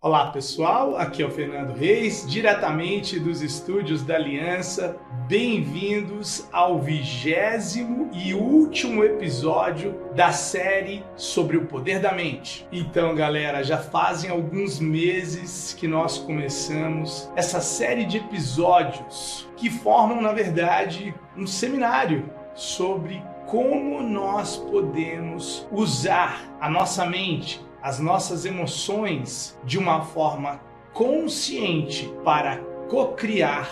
[0.00, 4.96] Olá pessoal, aqui é o Fernando Reis, diretamente dos estúdios da Aliança.
[5.26, 12.64] Bem-vindos ao vigésimo e último episódio da série sobre o poder da mente.
[12.70, 20.22] Então, galera, já fazem alguns meses que nós começamos essa série de episódios que formam,
[20.22, 29.58] na verdade, um seminário sobre como nós podemos usar a nossa mente as nossas emoções
[29.64, 30.60] de uma forma
[30.92, 33.68] consciente para co-criar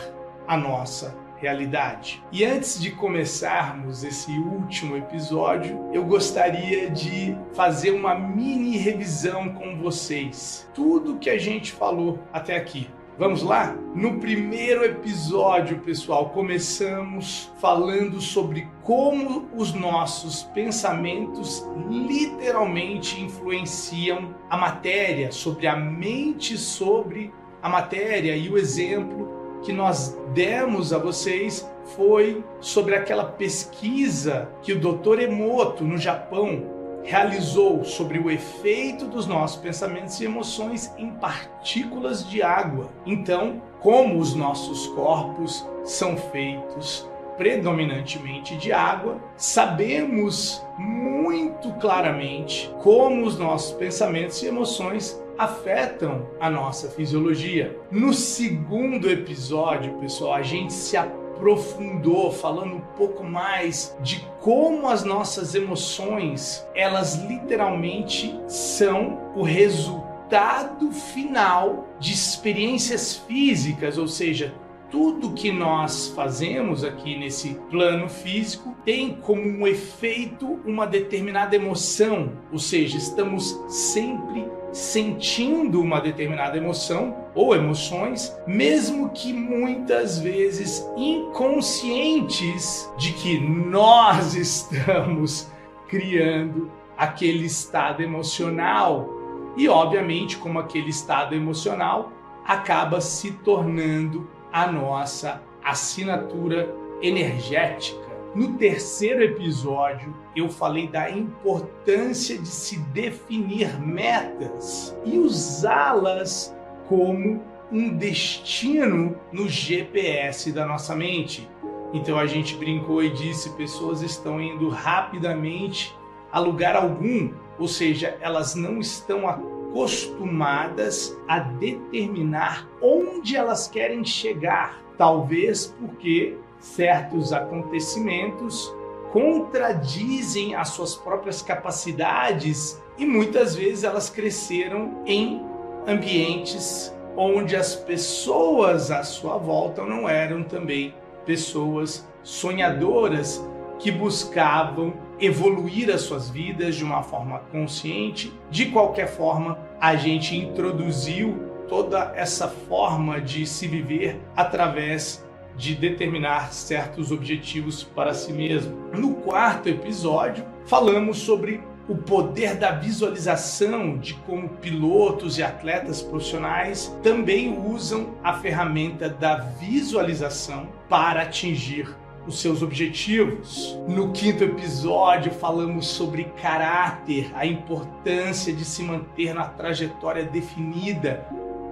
[0.46, 2.22] a nossa realidade.
[2.32, 9.76] E antes de começarmos esse último episódio, eu gostaria de fazer uma mini revisão com
[9.76, 10.68] vocês.
[10.74, 12.88] Tudo que a gente falou até aqui.
[13.18, 13.74] Vamos lá?
[13.94, 25.32] No primeiro episódio, pessoal, começamos falando sobre como os nossos pensamentos literalmente influenciam a matéria,
[25.32, 28.36] sobre a mente sobre a matéria.
[28.36, 35.20] E o exemplo que nós demos a vocês foi sobre aquela pesquisa que o Dr.
[35.20, 36.75] Emoto, no Japão,
[37.06, 42.90] realizou sobre o efeito dos nossos pensamentos e emoções em partículas de água.
[43.06, 53.38] Então, como os nossos corpos são feitos predominantemente de água, sabemos muito claramente como os
[53.38, 57.78] nossos pensamentos e emoções afetam a nossa fisiologia.
[57.90, 60.96] No segundo episódio, pessoal, a gente se
[61.36, 70.90] aprofundou, falando um pouco mais de como as nossas emoções, elas literalmente são o resultado
[70.90, 74.54] final de experiências físicas, ou seja,
[74.90, 82.32] tudo que nós fazemos aqui nesse plano físico tem como um efeito uma determinada emoção,
[82.52, 92.86] ou seja, estamos sempre sentindo uma determinada emoção ou emoções, mesmo que muitas vezes inconscientes
[92.98, 95.50] de que nós estamos
[95.88, 99.08] criando aquele estado emocional.
[99.56, 102.12] E obviamente, como aquele estado emocional
[102.44, 106.70] acaba se tornando a nossa assinatura
[107.00, 108.05] energética.
[108.36, 116.54] No terceiro episódio, eu falei da importância de se definir metas e usá-las
[116.86, 117.42] como
[117.72, 121.48] um destino no GPS da nossa mente.
[121.94, 125.96] Então a gente brincou e disse: pessoas estão indo rapidamente
[126.30, 134.78] a lugar algum, ou seja, elas não estão acostumadas a determinar onde elas querem chegar.
[134.98, 138.74] Talvez porque certos acontecimentos
[139.12, 145.42] contradizem as suas próprias capacidades e muitas vezes elas cresceram em
[145.86, 150.94] ambientes onde as pessoas à sua volta não eram também
[151.24, 153.42] pessoas sonhadoras
[153.78, 158.32] que buscavam evoluir as suas vidas de uma forma consciente.
[158.50, 165.25] De qualquer forma, a gente introduziu toda essa forma de se viver através
[165.56, 168.76] de determinar certos objetivos para si mesmo.
[168.92, 176.96] No quarto episódio, falamos sobre o poder da visualização, de como pilotos e atletas profissionais
[177.02, 181.88] também usam a ferramenta da visualização para atingir
[182.26, 183.78] os seus objetivos.
[183.86, 191.24] No quinto episódio, falamos sobre caráter, a importância de se manter na trajetória definida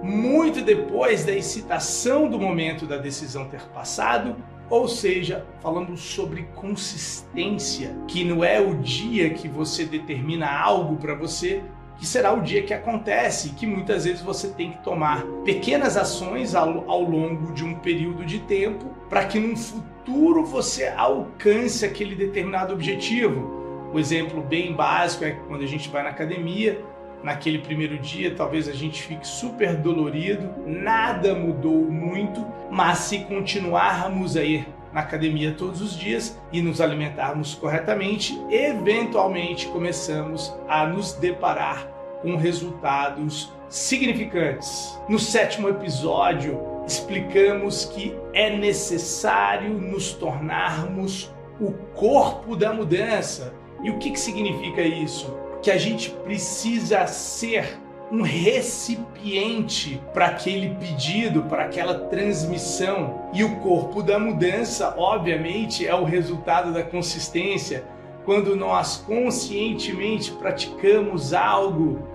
[0.05, 4.35] muito depois da excitação do momento da decisão ter passado,
[4.69, 11.15] ou seja, falando sobre consistência, que não é o dia que você determina algo para
[11.15, 11.63] você
[11.97, 16.53] que será o dia que acontece, que muitas vezes você tem que tomar pequenas ações
[16.53, 22.13] ao, ao longo de um período de tempo para que num futuro você alcance aquele
[22.13, 23.89] determinado objetivo.
[23.93, 26.83] O exemplo bem básico é quando a gente vai na academia,
[27.25, 34.37] naquele primeiro dia, talvez a gente fique super dolorido, nada mudou muito, mas se continuarmos
[34.37, 41.13] a ir na academia todos os dias e nos alimentarmos corretamente, eventualmente começamos a nos
[41.13, 41.87] deparar
[42.21, 44.95] com resultados significantes.
[45.09, 53.51] No sétimo episódio, explicamos que é necessário nos tornarmos o corpo da mudança.
[53.83, 55.44] E o que, que significa isso?
[55.65, 57.79] Que a gente precisa ser
[58.11, 63.31] um recipiente para aquele pedido, para aquela transmissão.
[63.33, 67.83] E o corpo da mudança, obviamente, é o resultado da consistência.
[68.25, 72.07] Quando nós conscientemente praticamos algo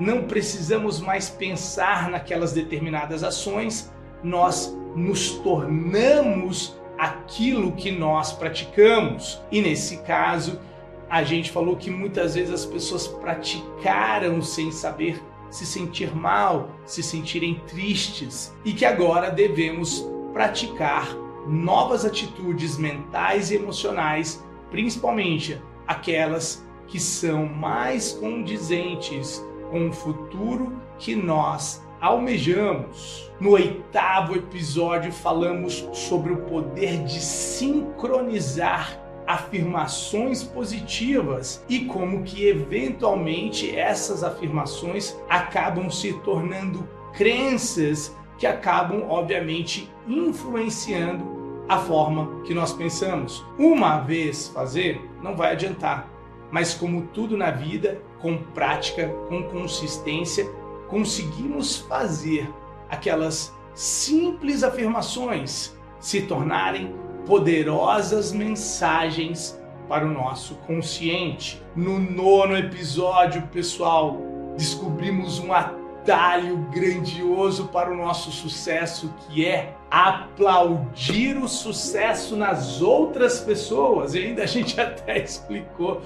[0.00, 3.88] não precisamos mais pensar naquelas determinadas ações,
[4.20, 9.40] nós nos tornamos aquilo que nós praticamos.
[9.50, 10.58] E nesse caso,
[11.08, 17.02] a gente falou que muitas vezes as pessoas praticaram sem saber se sentir mal, se
[17.02, 21.14] sentirem tristes e que agora devemos praticar
[21.46, 31.14] novas atitudes mentais e emocionais, principalmente aquelas que são mais condizentes com o futuro que
[31.14, 33.30] nós almejamos.
[33.40, 43.76] No oitavo episódio, falamos sobre o poder de sincronizar afirmações positivas e como que eventualmente
[43.76, 53.44] essas afirmações acabam se tornando crenças que acabam obviamente influenciando a forma que nós pensamos.
[53.58, 56.08] Uma vez fazer não vai adiantar,
[56.50, 60.46] mas como tudo na vida, com prática, com consistência,
[60.88, 62.48] conseguimos fazer
[62.88, 66.94] aquelas simples afirmações se tornarem
[67.26, 71.62] poderosas mensagens para o nosso consciente.
[71.74, 74.18] No nono episódio, pessoal,
[74.56, 83.40] descobrimos um atalho grandioso para o nosso sucesso, que é aplaudir o sucesso nas outras
[83.40, 84.14] pessoas.
[84.14, 86.00] E ainda a gente até explicou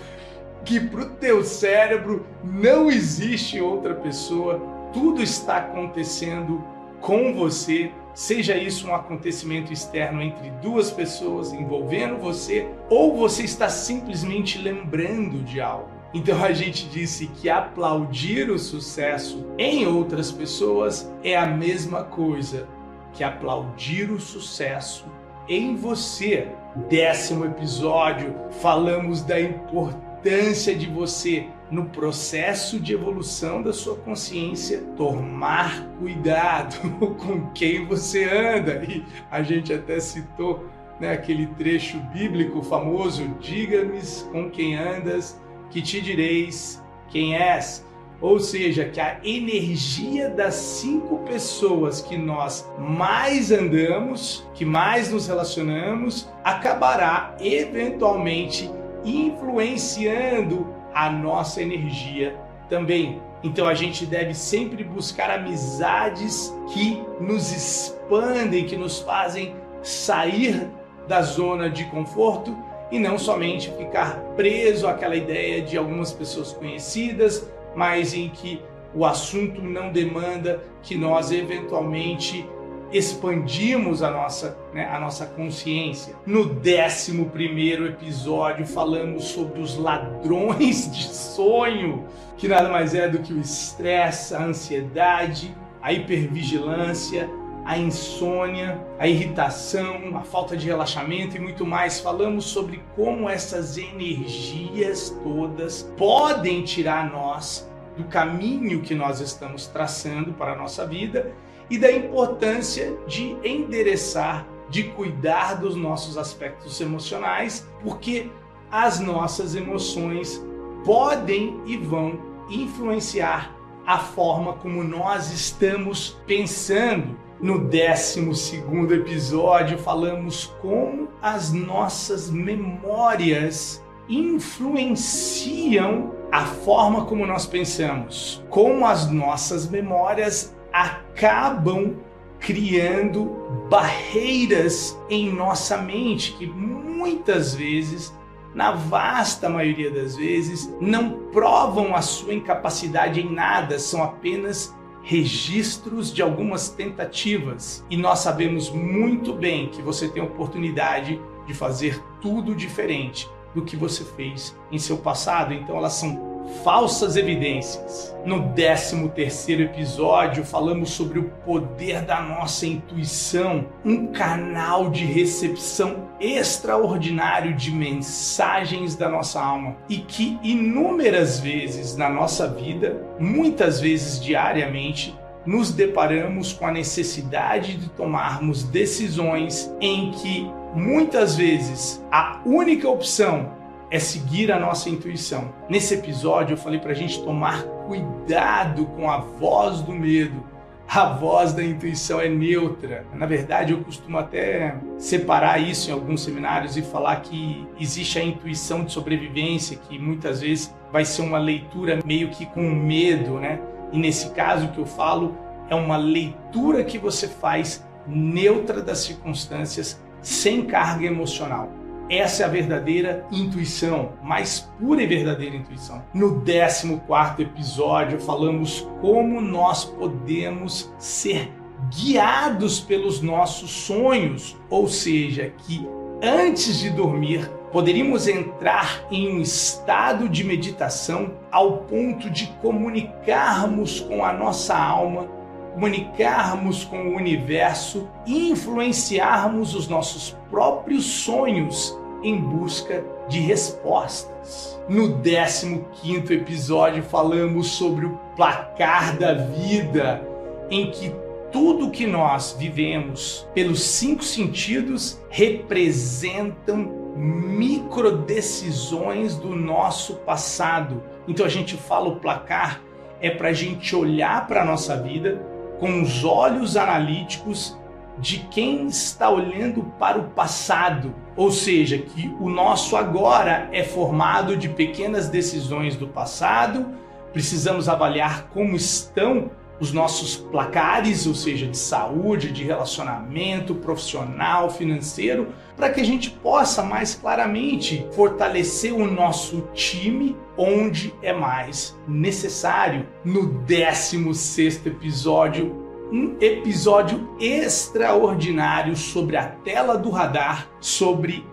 [0.64, 4.61] que para o teu cérebro não existe outra pessoa,
[4.93, 6.62] tudo está acontecendo
[7.00, 7.90] com você,
[8.20, 15.43] seja isso um acontecimento externo entre duas pessoas envolvendo você, ou você está simplesmente lembrando
[15.43, 15.88] de algo.
[16.12, 22.69] Então a gente disse que aplaudir o sucesso em outras pessoas é a mesma coisa
[23.14, 25.06] que aplaudir o sucesso
[25.49, 26.49] em você.
[26.90, 35.87] Décimo episódio, falamos da importância de você no processo de evolução da sua consciência, tomar
[35.99, 36.76] cuidado
[37.17, 38.82] com quem você anda.
[38.84, 40.67] E a gente até citou
[41.00, 44.00] né, aquele trecho bíblico famoso: Diga-me
[44.31, 45.40] com quem andas,
[45.70, 47.88] que te direis quem és.
[48.20, 55.26] Ou seja, que a energia das cinco pessoas que nós mais andamos, que mais nos
[55.26, 58.70] relacionamos, acabará eventualmente
[59.05, 62.37] influenciando a nossa energia
[62.69, 63.20] também.
[63.43, 70.69] Então a gente deve sempre buscar amizades que nos expandem, que nos fazem sair
[71.08, 72.56] da zona de conforto
[72.91, 78.62] e não somente ficar preso àquela ideia de algumas pessoas conhecidas, mas em que
[78.94, 82.49] o assunto não demanda que nós eventualmente
[82.93, 86.15] expandimos a nossa, né, a nossa consciência.
[86.27, 92.05] No 11 episódio, falamos sobre os ladrões de sonho,
[92.37, 97.29] que nada mais é do que o estresse, a ansiedade, a hipervigilância,
[97.65, 102.01] a insônia, a irritação, a falta de relaxamento e muito mais.
[102.01, 110.33] Falamos sobre como essas energias todas podem tirar nós do caminho que nós estamos traçando
[110.33, 111.33] para a nossa vida
[111.70, 118.31] e da importância de endereçar, de cuidar dos nossos aspectos emocionais, porque
[118.70, 120.44] as nossas emoções
[120.84, 122.19] podem e vão
[122.50, 123.56] influenciar
[123.87, 127.17] a forma como nós estamos pensando.
[127.40, 128.62] No 12
[128.93, 139.69] episódio, falamos como as nossas memórias influenciam a forma como nós pensamos, como as nossas
[139.69, 141.96] memórias acabam
[142.39, 148.12] criando barreiras em nossa mente que muitas vezes,
[148.55, 156.12] na vasta maioria das vezes, não provam a sua incapacidade em nada, são apenas registros
[156.12, 157.84] de algumas tentativas.
[157.91, 163.62] E nós sabemos muito bem que você tem a oportunidade de fazer tudo diferente do
[163.62, 166.30] que você fez em seu passado, então elas são
[166.63, 168.15] falsas evidências.
[168.25, 176.09] No 13 terceiro episódio, falamos sobre o poder da nossa intuição, um canal de recepção
[176.21, 184.23] extraordinário de mensagens da nossa alma e que inúmeras vezes na nossa vida, muitas vezes
[184.23, 192.89] diariamente, nos deparamos com a necessidade de tomarmos decisões em que muitas vezes a única
[192.89, 193.59] opção
[193.91, 195.53] é seguir a nossa intuição.
[195.69, 200.44] Nesse episódio eu falei para a gente tomar cuidado com a voz do medo.
[200.89, 203.06] A voz da intuição é neutra.
[203.15, 208.25] Na verdade, eu costumo até separar isso em alguns seminários e falar que existe a
[208.25, 213.61] intuição de sobrevivência, que muitas vezes vai ser uma leitura meio que com medo, né?
[213.93, 215.37] E nesse caso que eu falo,
[215.69, 221.70] é uma leitura que você faz neutra das circunstâncias, sem carga emocional.
[222.10, 226.02] Essa é a verdadeira intuição, mais pura e verdadeira intuição.
[226.12, 231.52] No 14 episódio, falamos como nós podemos ser
[231.88, 235.88] guiados pelos nossos sonhos, ou seja, que
[236.20, 244.24] antes de dormir poderíamos entrar em um estado de meditação ao ponto de comunicarmos com
[244.24, 245.29] a nossa alma,
[245.74, 254.81] comunicarmos com o universo e influenciarmos os nossos próprios sonhos em busca de respostas.
[254.89, 260.27] No 15 episódio falamos sobre o placar da vida,
[260.70, 261.12] em que
[261.53, 271.03] tudo que nós vivemos pelos cinco sentidos representam microdecisões do nosso passado.
[271.27, 272.81] Então a gente fala o placar
[273.20, 275.44] é para a gente olhar para a nossa vida
[275.79, 277.79] com os olhos analíticos
[278.20, 284.56] de quem está olhando para o passado, ou seja, que o nosso agora é formado
[284.56, 286.86] de pequenas decisões do passado,
[287.32, 289.50] precisamos avaliar como estão
[289.81, 296.31] os nossos placares, ou seja, de saúde, de relacionamento profissional, financeiro, para que a gente
[296.31, 303.08] possa mais claramente fortalecer o nosso time onde é mais necessário.
[303.24, 305.80] No 16 episódio,
[306.10, 311.44] um episódio extraordinário sobre a tela do radar, sobre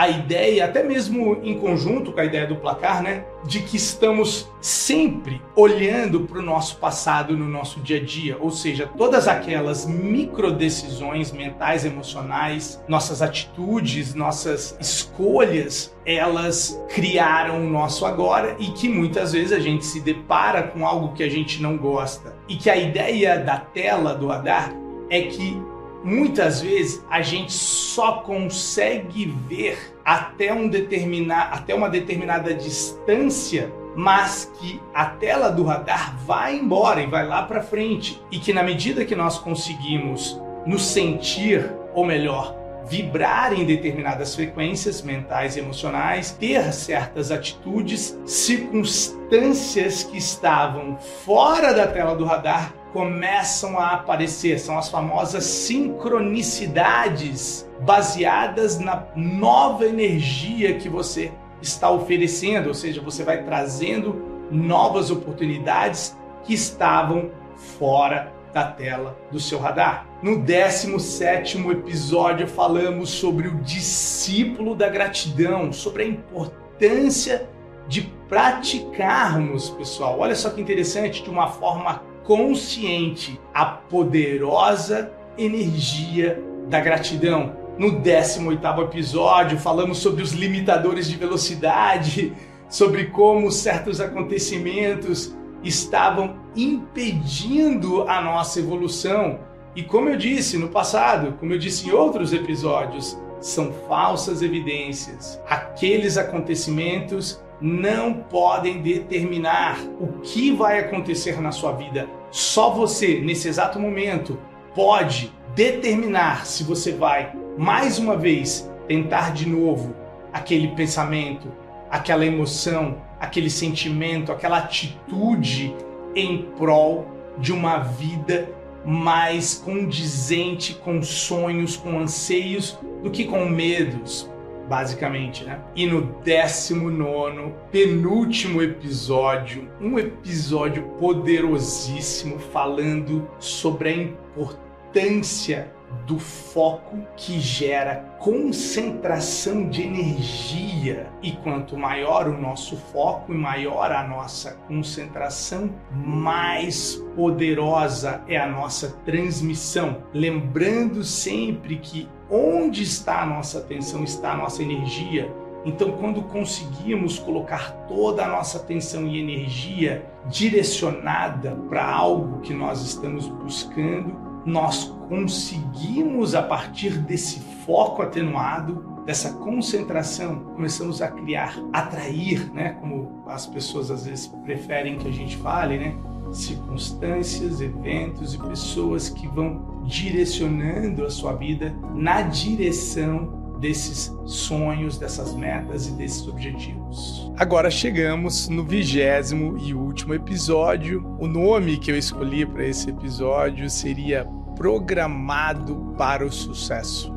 [0.00, 4.50] a ideia, até mesmo em conjunto com a ideia do placar, né, de que estamos
[4.58, 9.84] sempre olhando para o nosso passado no nosso dia a dia, ou seja, todas aquelas
[9.84, 18.88] micro decisões mentais, emocionais, nossas atitudes, nossas escolhas, elas criaram o nosso agora e que
[18.88, 22.34] muitas vezes a gente se depara com algo que a gente não gosta.
[22.48, 24.72] E que a ideia da tela do radar
[25.10, 25.62] é que
[26.02, 34.50] muitas vezes a gente só consegue ver até, um determinar, até uma determinada distância, mas
[34.58, 38.20] que a tela do radar vai embora e vai lá para frente.
[38.30, 45.00] E que na medida que nós conseguimos nos sentir, ou melhor, vibrar em determinadas frequências
[45.02, 53.78] mentais e emocionais, ter certas atitudes, circunstâncias que estavam fora da tela do radar começam
[53.78, 61.30] a aparecer, são as famosas sincronicidades baseadas na nova energia que você
[61.62, 67.30] está oferecendo, ou seja, você vai trazendo novas oportunidades que estavam
[67.78, 70.08] fora da tela do seu radar.
[70.22, 77.48] No 17º episódio falamos sobre o discípulo da gratidão, sobre a importância
[77.86, 80.18] de praticarmos, pessoal.
[80.18, 87.56] Olha só que interessante, de uma forma consciente a poderosa energia da gratidão.
[87.76, 92.32] No 18º episódio, falamos sobre os limitadores de velocidade,
[92.68, 99.40] sobre como certos acontecimentos estavam impedindo a nossa evolução.
[99.74, 105.42] E como eu disse no passado, como eu disse em outros episódios, são falsas evidências.
[105.48, 112.08] Aqueles acontecimentos não podem determinar o que vai acontecer na sua vida.
[112.30, 114.38] Só você, nesse exato momento,
[114.74, 119.94] pode determinar se você vai, mais uma vez, tentar de novo
[120.32, 121.52] aquele pensamento,
[121.90, 125.74] aquela emoção, aquele sentimento, aquela atitude
[126.14, 127.06] em prol
[127.38, 128.48] de uma vida
[128.84, 134.30] mais condizente com sonhos, com anseios, do que com medos,
[134.70, 135.60] basicamente, né?
[135.74, 145.74] E no 19 penúltimo episódio, um episódio poderosíssimo falando sobre a importância
[146.06, 151.10] do foco que gera concentração de energia.
[151.22, 158.46] E quanto maior o nosso foco e maior a nossa concentração, mais poderosa é a
[158.46, 160.02] nossa transmissão.
[160.12, 165.32] Lembrando sempre que onde está a nossa atenção, está a nossa energia.
[165.64, 172.80] Então, quando conseguimos colocar toda a nossa atenção e energia direcionada para algo que nós
[172.82, 182.52] estamos buscando, nós conseguimos, a partir desse foco atenuado, dessa concentração, começamos a criar, atrair,
[182.52, 182.76] né?
[182.80, 185.96] Como as pessoas às vezes preferem que a gente fale, né?
[186.32, 195.34] Circunstâncias, eventos e pessoas que vão direcionando a sua vida na direção desses sonhos, dessas
[195.34, 197.30] metas e desses objetivos.
[197.36, 201.06] Agora chegamos no vigésimo e último episódio.
[201.18, 204.26] O nome que eu escolhi para esse episódio seria
[204.56, 207.12] Programado para o Sucesso.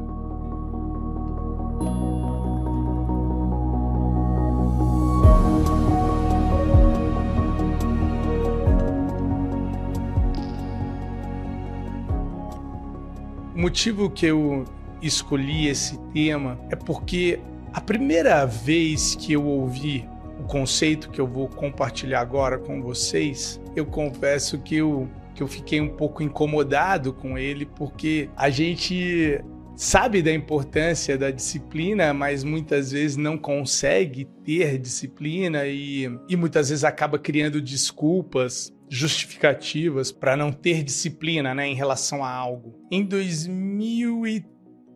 [13.55, 14.65] O motivo que eu
[15.03, 17.39] escolhi esse tema é porque
[17.73, 20.07] a primeira vez que eu ouvi
[20.39, 25.47] o conceito que eu vou compartilhar agora com vocês, eu confesso que eu, que eu
[25.47, 29.41] fiquei um pouco incomodado com ele, porque a gente
[29.75, 36.69] sabe da importância da disciplina, mas muitas vezes não consegue ter disciplina e, e muitas
[36.69, 42.75] vezes acaba criando desculpas justificativas para não ter disciplina né, em relação a algo.
[42.91, 44.52] Em 2013,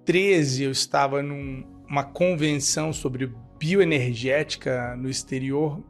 [0.08, 5.84] 2013 eu estava numa convenção sobre bioenergética no exterior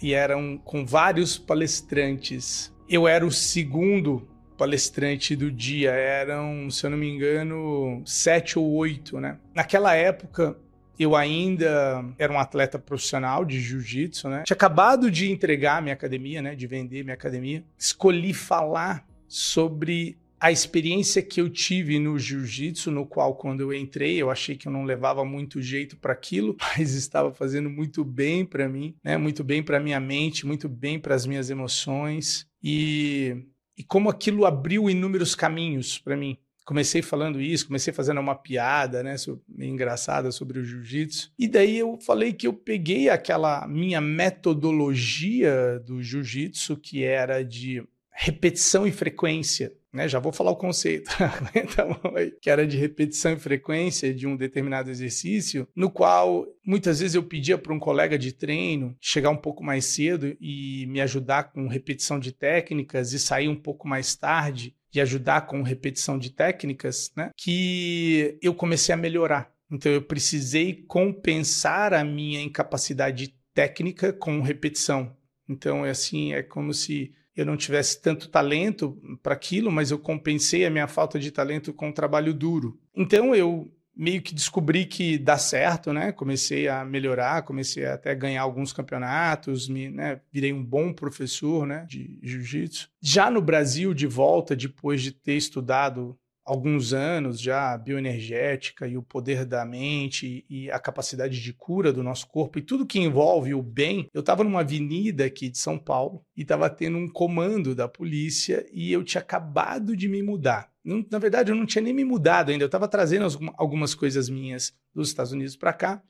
[0.00, 2.72] e eram com vários palestrantes.
[2.88, 8.70] Eu era o segundo palestrante do dia, eram, se eu não me engano, sete ou
[8.74, 9.38] oito, né?
[9.52, 10.56] Naquela época,
[10.96, 14.44] eu ainda era um atleta profissional de jiu-jitsu, né?
[14.46, 16.54] Tinha acabado de entregar minha academia, né?
[16.54, 17.64] De vender minha academia.
[17.76, 24.20] Escolhi falar sobre a experiência que eu tive no jiu-jitsu, no qual quando eu entrei,
[24.20, 28.44] eu achei que eu não levava muito jeito para aquilo, mas estava fazendo muito bem
[28.44, 29.16] para mim, né?
[29.16, 33.34] Muito bem para minha mente, muito bem para as minhas emoções e
[33.74, 36.36] e como aquilo abriu inúmeros caminhos para mim.
[36.66, 39.16] Comecei falando isso, comecei fazendo uma piada, né,
[39.48, 41.32] meio engraçada sobre o jiu-jitsu.
[41.38, 47.82] E daí eu falei que eu peguei aquela minha metodologia do jiu-jitsu, que era de
[48.10, 49.72] repetição e frequência.
[49.94, 50.08] Né?
[50.08, 51.08] Já vou falar o conceito,
[52.42, 57.22] que era de repetição e frequência de um determinado exercício, no qual muitas vezes eu
[57.22, 61.68] pedia para um colega de treino chegar um pouco mais cedo e me ajudar com
[61.68, 67.12] repetição de técnicas e sair um pouco mais tarde e ajudar com repetição de técnicas,
[67.16, 67.30] né?
[67.36, 69.52] que eu comecei a melhorar.
[69.70, 75.16] Então eu precisei compensar a minha incapacidade técnica com repetição.
[75.48, 79.98] Então é assim, é como se eu não tivesse tanto talento para aquilo, mas eu
[79.98, 82.78] compensei a minha falta de talento com trabalho duro.
[82.94, 86.10] Então eu meio que descobri que dá certo, né?
[86.12, 90.20] Comecei a melhorar, comecei a até ganhar alguns campeonatos, me, né?
[90.32, 91.86] virei um bom professor, né?
[91.88, 92.88] De jiu-jitsu.
[93.00, 99.02] Já no Brasil, de volta, depois de ter estudado alguns anos já bioenergética e o
[99.02, 103.54] poder da mente e a capacidade de cura do nosso corpo e tudo que envolve
[103.54, 104.08] o bem.
[104.12, 108.66] Eu estava numa avenida aqui de São Paulo e estava tendo um comando da polícia
[108.72, 110.70] e eu tinha acabado de me mudar.
[111.10, 113.26] Na verdade, eu não tinha nem me mudado ainda, eu estava trazendo
[113.56, 116.02] algumas coisas minhas dos Estados Unidos para cá.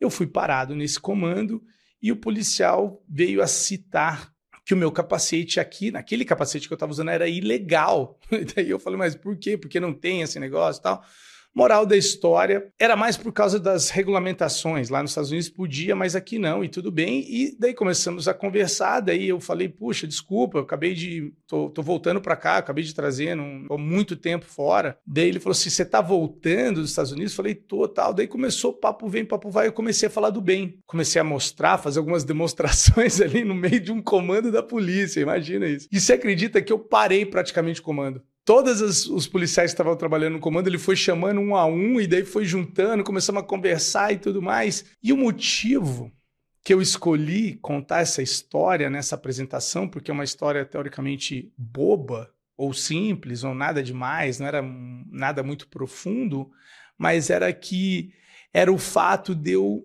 [0.00, 1.60] Eu fui parado nesse comando
[2.00, 4.29] e o policial veio a citar
[4.64, 8.18] que o meu capacete aqui, naquele capacete que eu estava usando, era ilegal.
[8.54, 9.56] Daí eu falei, mas por quê?
[9.56, 11.04] Porque não tem esse negócio e tal.
[11.54, 14.88] Moral da história, era mais por causa das regulamentações.
[14.88, 17.24] Lá nos Estados Unidos podia, mas aqui não, e tudo bem.
[17.28, 19.00] E daí começamos a conversar.
[19.00, 21.32] Daí eu falei, puxa, desculpa, eu acabei de.
[21.46, 24.96] tô, tô voltando para cá, acabei de trazer, não tô muito tempo fora.
[25.06, 27.32] Daí ele falou assim: você tá voltando dos Estados Unidos?
[27.32, 28.14] Eu falei, tô, tal.
[28.14, 29.66] Daí começou papo vem, papo vai.
[29.66, 30.78] Eu comecei a falar do bem.
[30.86, 35.66] Comecei a mostrar, fazer algumas demonstrações ali no meio de um comando da polícia, imagina
[35.66, 35.88] isso.
[35.90, 38.22] E você acredita que eu parei praticamente o comando?
[38.50, 42.06] Todos os policiais que estavam trabalhando no comando, ele foi chamando um a um e
[42.08, 44.84] daí foi juntando, começamos a conversar e tudo mais.
[45.00, 46.10] E o motivo
[46.64, 52.74] que eu escolhi contar essa história nessa apresentação, porque é uma história teoricamente boba ou
[52.74, 54.60] simples ou nada demais, não era
[55.08, 56.50] nada muito profundo,
[56.98, 58.12] mas era que
[58.52, 59.84] era o fato de eu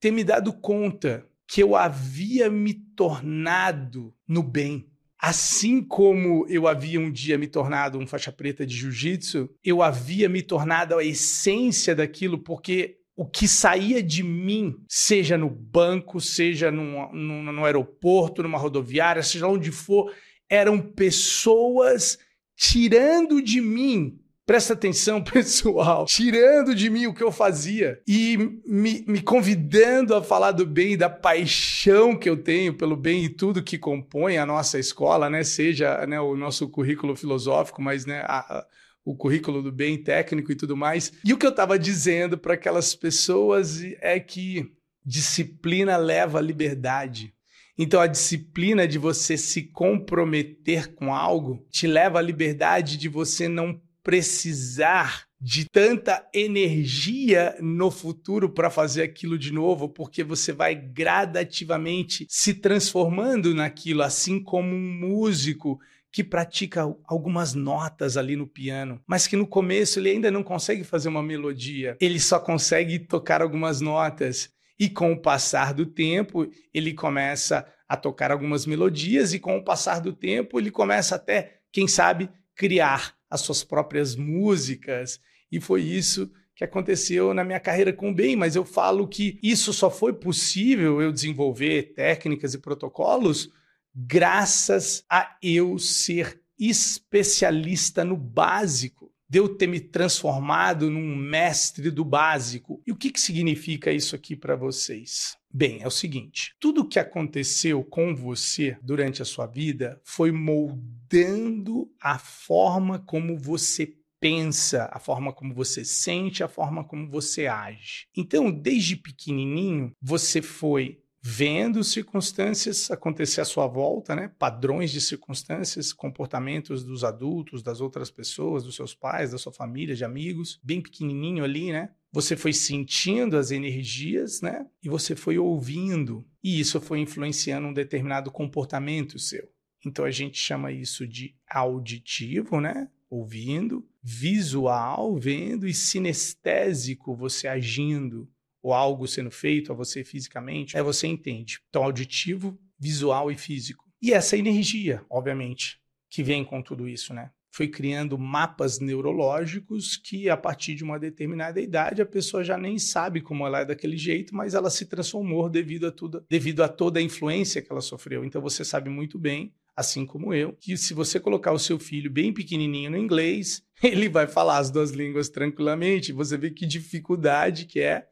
[0.00, 7.00] ter me dado conta que eu havia me tornado no bem Assim como eu havia
[7.00, 11.94] um dia me tornado um faixa preta de jiu-jitsu, eu havia me tornado a essência
[11.94, 18.42] daquilo, porque o que saía de mim, seja no banco, seja no, no, no aeroporto,
[18.42, 20.12] numa rodoviária, seja onde for,
[20.50, 22.18] eram pessoas
[22.54, 26.06] tirando de mim Presta atenção, pessoal.
[26.06, 30.96] Tirando de mim o que eu fazia e me, me, convidando a falar do bem
[30.96, 35.42] da paixão que eu tenho pelo bem e tudo que compõe a nossa escola, né?
[35.42, 38.66] Seja né, o nosso currículo filosófico, mas né, a, a,
[39.04, 41.12] o currículo do bem técnico e tudo mais.
[41.24, 44.70] E o que eu estava dizendo para aquelas pessoas é que
[45.04, 47.34] disciplina leva à liberdade.
[47.78, 53.48] Então, a disciplina de você se comprometer com algo te leva à liberdade de você
[53.48, 60.76] não precisar de tanta energia no futuro para fazer aquilo de novo, porque você vai
[60.76, 65.80] gradativamente se transformando naquilo, assim como um músico
[66.12, 70.84] que pratica algumas notas ali no piano, mas que no começo ele ainda não consegue
[70.84, 74.50] fazer uma melodia, ele só consegue tocar algumas notas.
[74.78, 79.64] E com o passar do tempo, ele começa a tocar algumas melodias, e com o
[79.64, 85.20] passar do tempo, ele começa até, quem sabe, criar as suas próprias músicas.
[85.50, 89.38] E foi isso que aconteceu na minha carreira com o bem, mas eu falo que
[89.42, 93.50] isso só foi possível eu desenvolver técnicas e protocolos
[93.94, 102.04] graças a eu ser especialista no básico, de eu ter me transformado num mestre do
[102.04, 102.82] básico.
[102.86, 105.36] E o que, que significa isso aqui para vocês?
[105.58, 110.30] Bem, é o seguinte: tudo o que aconteceu com você durante a sua vida foi
[110.30, 117.46] moldando a forma como você pensa, a forma como você sente, a forma como você
[117.46, 118.06] age.
[118.14, 124.30] Então, desde pequenininho, você foi vendo circunstâncias acontecer à sua volta, né?
[124.38, 129.96] padrões de circunstâncias, comportamentos dos adultos, das outras pessoas, dos seus pais, da sua família,
[129.96, 131.90] de amigos, bem pequenininho ali, né?
[132.16, 134.66] Você foi sentindo as energias, né?
[134.82, 139.52] E você foi ouvindo, e isso foi influenciando um determinado comportamento seu.
[139.84, 142.88] Então a gente chama isso de auditivo, né?
[143.10, 148.26] Ouvindo, visual, vendo e sinestésico, você agindo,
[148.62, 151.60] ou algo sendo feito a você fisicamente, é você entende.
[151.68, 153.84] Então, auditivo, visual e físico.
[154.00, 157.30] E essa energia, obviamente, que vem com tudo isso, né?
[157.56, 162.78] Foi criando mapas neurológicos que, a partir de uma determinada idade, a pessoa já nem
[162.78, 166.68] sabe como ela é daquele jeito, mas ela se transformou devido a tudo, devido a
[166.68, 168.26] toda a influência que ela sofreu.
[168.26, 172.10] Então você sabe muito bem assim como eu, que se você colocar o seu filho
[172.10, 176.12] bem pequenininho no inglês, ele vai falar as duas línguas tranquilamente.
[176.12, 178.06] Você vê que dificuldade que é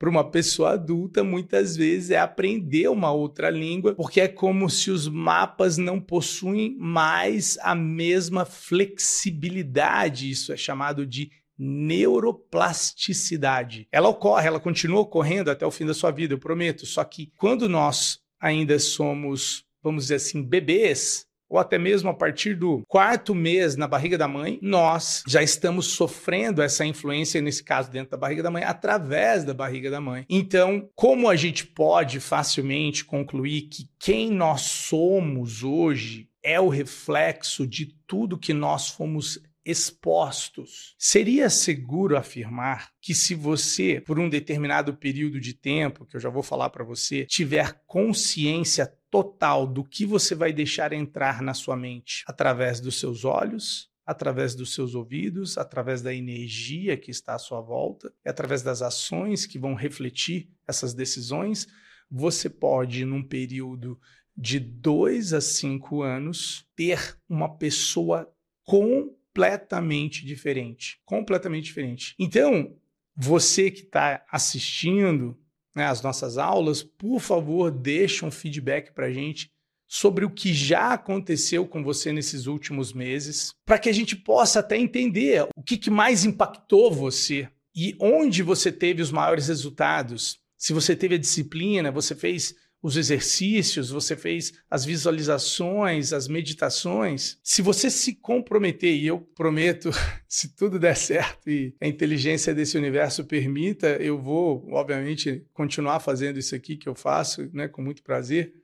[0.00, 4.90] para uma pessoa adulta, muitas vezes, é aprender uma outra língua, porque é como se
[4.90, 10.30] os mapas não possuem mais a mesma flexibilidade.
[10.30, 13.86] Isso é chamado de neuroplasticidade.
[13.92, 16.86] Ela ocorre, ela continua ocorrendo até o fim da sua vida, eu prometo.
[16.86, 22.54] Só que quando nós ainda somos, vamos dizer assim, bebês, ou até mesmo a partir
[22.54, 27.90] do quarto mês na barriga da mãe, nós já estamos sofrendo essa influência, nesse caso
[27.90, 30.24] dentro da barriga da mãe, através da barriga da mãe.
[30.30, 37.66] Então, como a gente pode facilmente concluir que quem nós somos hoje é o reflexo
[37.66, 40.94] de tudo que nós fomos expostos.
[40.98, 46.30] Seria seguro afirmar que se você, por um determinado período de tempo, que eu já
[46.30, 51.76] vou falar para você, tiver consciência total do que você vai deixar entrar na sua
[51.76, 57.38] mente através dos seus olhos, através dos seus ouvidos, através da energia que está à
[57.38, 61.66] sua volta, e através das ações que vão refletir essas decisões,
[62.10, 64.00] você pode, num período
[64.36, 68.32] de dois a cinco anos, ter uma pessoa
[68.64, 71.00] com completamente diferente.
[71.04, 72.14] Completamente diferente.
[72.18, 72.76] Então,
[73.16, 75.38] você que está assistindo
[75.74, 79.50] né, as nossas aulas, por favor, deixe um feedback para a gente
[79.88, 84.60] sobre o que já aconteceu com você nesses últimos meses, para que a gente possa
[84.60, 90.38] até entender o que, que mais impactou você e onde você teve os maiores resultados.
[90.56, 97.38] Se você teve a disciplina, você fez os exercícios, você fez as visualizações, as meditações.
[97.42, 99.90] Se você se comprometer, e eu prometo,
[100.26, 106.38] se tudo der certo e a inteligência desse universo permita, eu vou, obviamente, continuar fazendo
[106.38, 108.54] isso aqui que eu faço, né, com muito prazer.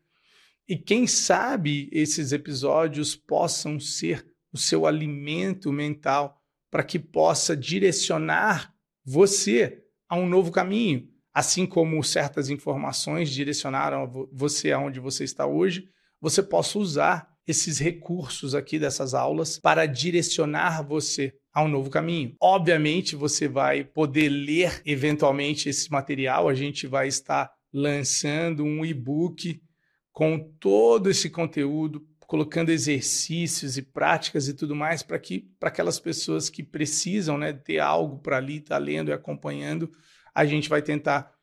[0.66, 8.74] E quem sabe esses episódios possam ser o seu alimento mental para que possa direcionar
[9.04, 15.86] você a um novo caminho assim como certas informações direcionaram você aonde você está hoje,
[16.18, 22.34] você possa usar esses recursos aqui dessas aulas para direcionar você a um novo caminho.
[22.40, 29.60] Obviamente, você vai poder ler eventualmente esse material, a gente vai estar lançando um e-book
[30.14, 36.00] com todo esse conteúdo, colocando exercícios e práticas e tudo mais para que para aquelas
[36.00, 39.92] pessoas que precisam, né, ter algo para ali estar tá lendo e acompanhando,
[40.36, 41.34] a gente vai tentar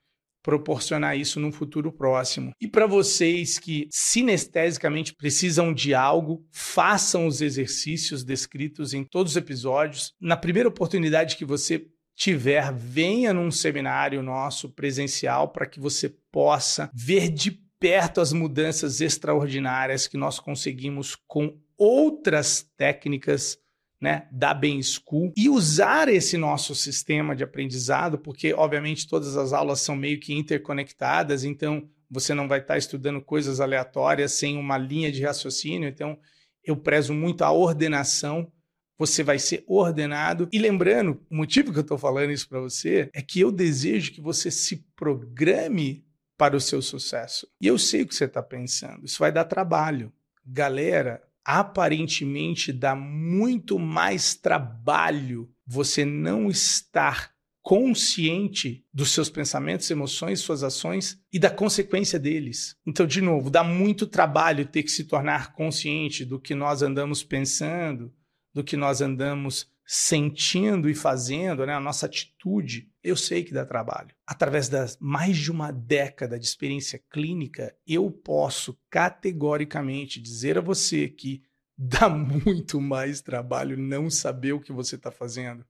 [0.44, 2.52] proporcionar isso num futuro próximo.
[2.62, 9.38] E para vocês que sinestesicamente precisam de algo, façam os exercícios descritos em todos os
[9.38, 10.14] episódios.
[10.22, 16.92] Na primeira oportunidade que você tiver, venha num seminário nosso presencial para que você possa
[16.94, 23.58] ver de perto as mudanças extraordinárias que nós conseguimos com outras técnicas
[24.04, 29.54] né, da Bem School e usar esse nosso sistema de aprendizado, porque obviamente todas as
[29.54, 34.78] aulas são meio que interconectadas, então você não vai estar estudando coisas aleatórias sem uma
[34.78, 36.20] linha de raciocínio, então
[36.66, 38.52] eu prezo muito a ordenação.
[38.98, 40.50] Você vai ser ordenado.
[40.52, 44.12] E lembrando, o motivo que eu estou falando isso para você é que eu desejo
[44.12, 46.06] que você se programe
[46.38, 47.48] para o seu sucesso.
[47.60, 49.06] E eu sei o que você está pensando.
[49.06, 50.12] Isso vai dar trabalho.
[50.46, 60.64] Galera, aparentemente dá muito mais trabalho você não estar consciente dos seus pensamentos, emoções, suas
[60.64, 62.76] ações e da consequência deles.
[62.86, 67.24] Então, de novo, dá muito trabalho ter que se tornar consciente do que nós andamos
[67.24, 68.14] pensando,
[68.54, 71.74] do que nós andamos sentindo e fazendo, né?
[71.74, 72.90] a nossa atitude.
[73.04, 74.16] Eu sei que dá trabalho.
[74.26, 81.08] Através das mais de uma década de experiência clínica, eu posso categoricamente dizer a você
[81.08, 81.44] que
[81.78, 85.66] dá muito mais trabalho não saber o que você está fazendo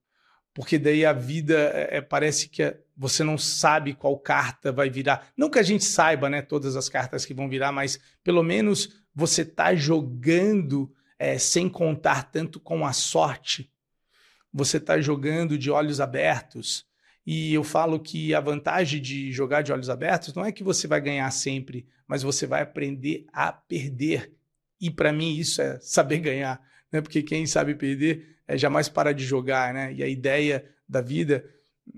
[0.54, 4.90] porque daí a vida é, é, parece que é, você não sabe qual carta vai
[4.90, 5.28] virar.
[5.36, 9.04] Não que a gente saiba, né, todas as cartas que vão virar, mas pelo menos
[9.16, 13.72] você está jogando é, sem contar tanto com a sorte.
[14.54, 16.86] Você está jogando de olhos abertos.
[17.26, 20.88] E eu falo que a vantagem de jogar de olhos abertos não é que você
[20.88, 24.34] vai ganhar sempre, mas você vai aprender a perder.
[24.80, 26.62] E para mim isso é saber ganhar,
[26.92, 27.02] né?
[27.02, 29.94] Porque quem sabe perder é, jamais para de jogar, né?
[29.94, 31.50] E a ideia da vida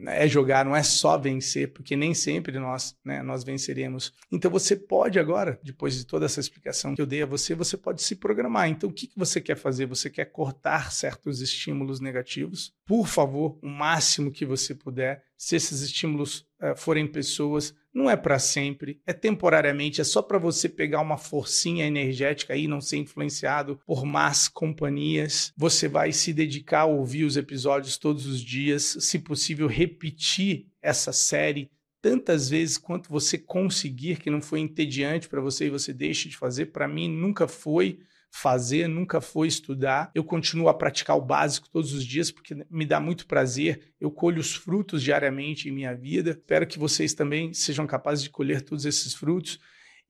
[0.08, 4.14] é jogar, não é só vencer, porque nem sempre nós, né, nós venceremos.
[4.32, 7.78] Então você pode agora, depois de toda essa explicação que eu dei a você, você
[7.78, 8.68] pode se programar.
[8.70, 9.86] Então o que, que você quer fazer?
[9.86, 12.74] Você quer cortar certos estímulos negativos?
[12.86, 18.18] Por favor, o máximo que você puder, se esses estímulos uh, forem pessoas, não é
[18.18, 22.98] para sempre, é temporariamente, é só para você pegar uma forcinha energética aí, não ser
[22.98, 25.54] influenciado por más companhias.
[25.56, 31.14] Você vai se dedicar a ouvir os episódios todos os dias, se possível, repetir essa
[31.14, 36.28] série tantas vezes quanto você conseguir, que não foi entediante para você e você deixe
[36.28, 36.68] de fazer.
[36.68, 38.00] Para mim, nunca foi
[38.36, 40.12] fazer, nunca foi estudar.
[40.14, 43.94] Eu continuo a praticar o básico todos os dias porque me dá muito prazer.
[44.00, 46.32] Eu colho os frutos diariamente em minha vida.
[46.32, 49.58] Espero que vocês também sejam capazes de colher todos esses frutos.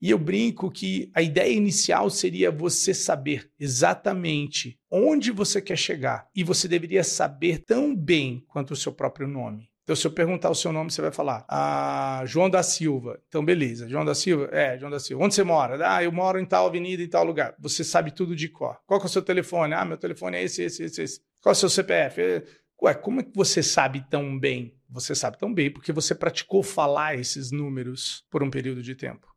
[0.02, 6.28] E eu brinco que a ideia inicial seria você saber exatamente onde você quer chegar.
[6.34, 9.70] E você deveria saber tão bem quanto o seu próprio nome.
[9.86, 13.22] Então, se eu perguntar o seu nome, você vai falar, ah, João da Silva.
[13.28, 13.88] Então, beleza.
[13.88, 14.48] João da Silva?
[14.50, 15.24] É, João da Silva.
[15.24, 15.78] Onde você mora?
[15.88, 17.54] Ah, eu moro em tal avenida, em tal lugar.
[17.60, 18.80] Você sabe tudo de cor.
[18.84, 19.74] Qual é o seu telefone?
[19.74, 21.20] Ah, meu telefone é esse, esse, esse, esse.
[21.40, 22.42] Qual é o seu CPF?
[22.82, 24.76] Ué, como é que você sabe tão bem?
[24.90, 29.28] Você sabe tão bem porque você praticou falar esses números por um período de tempo.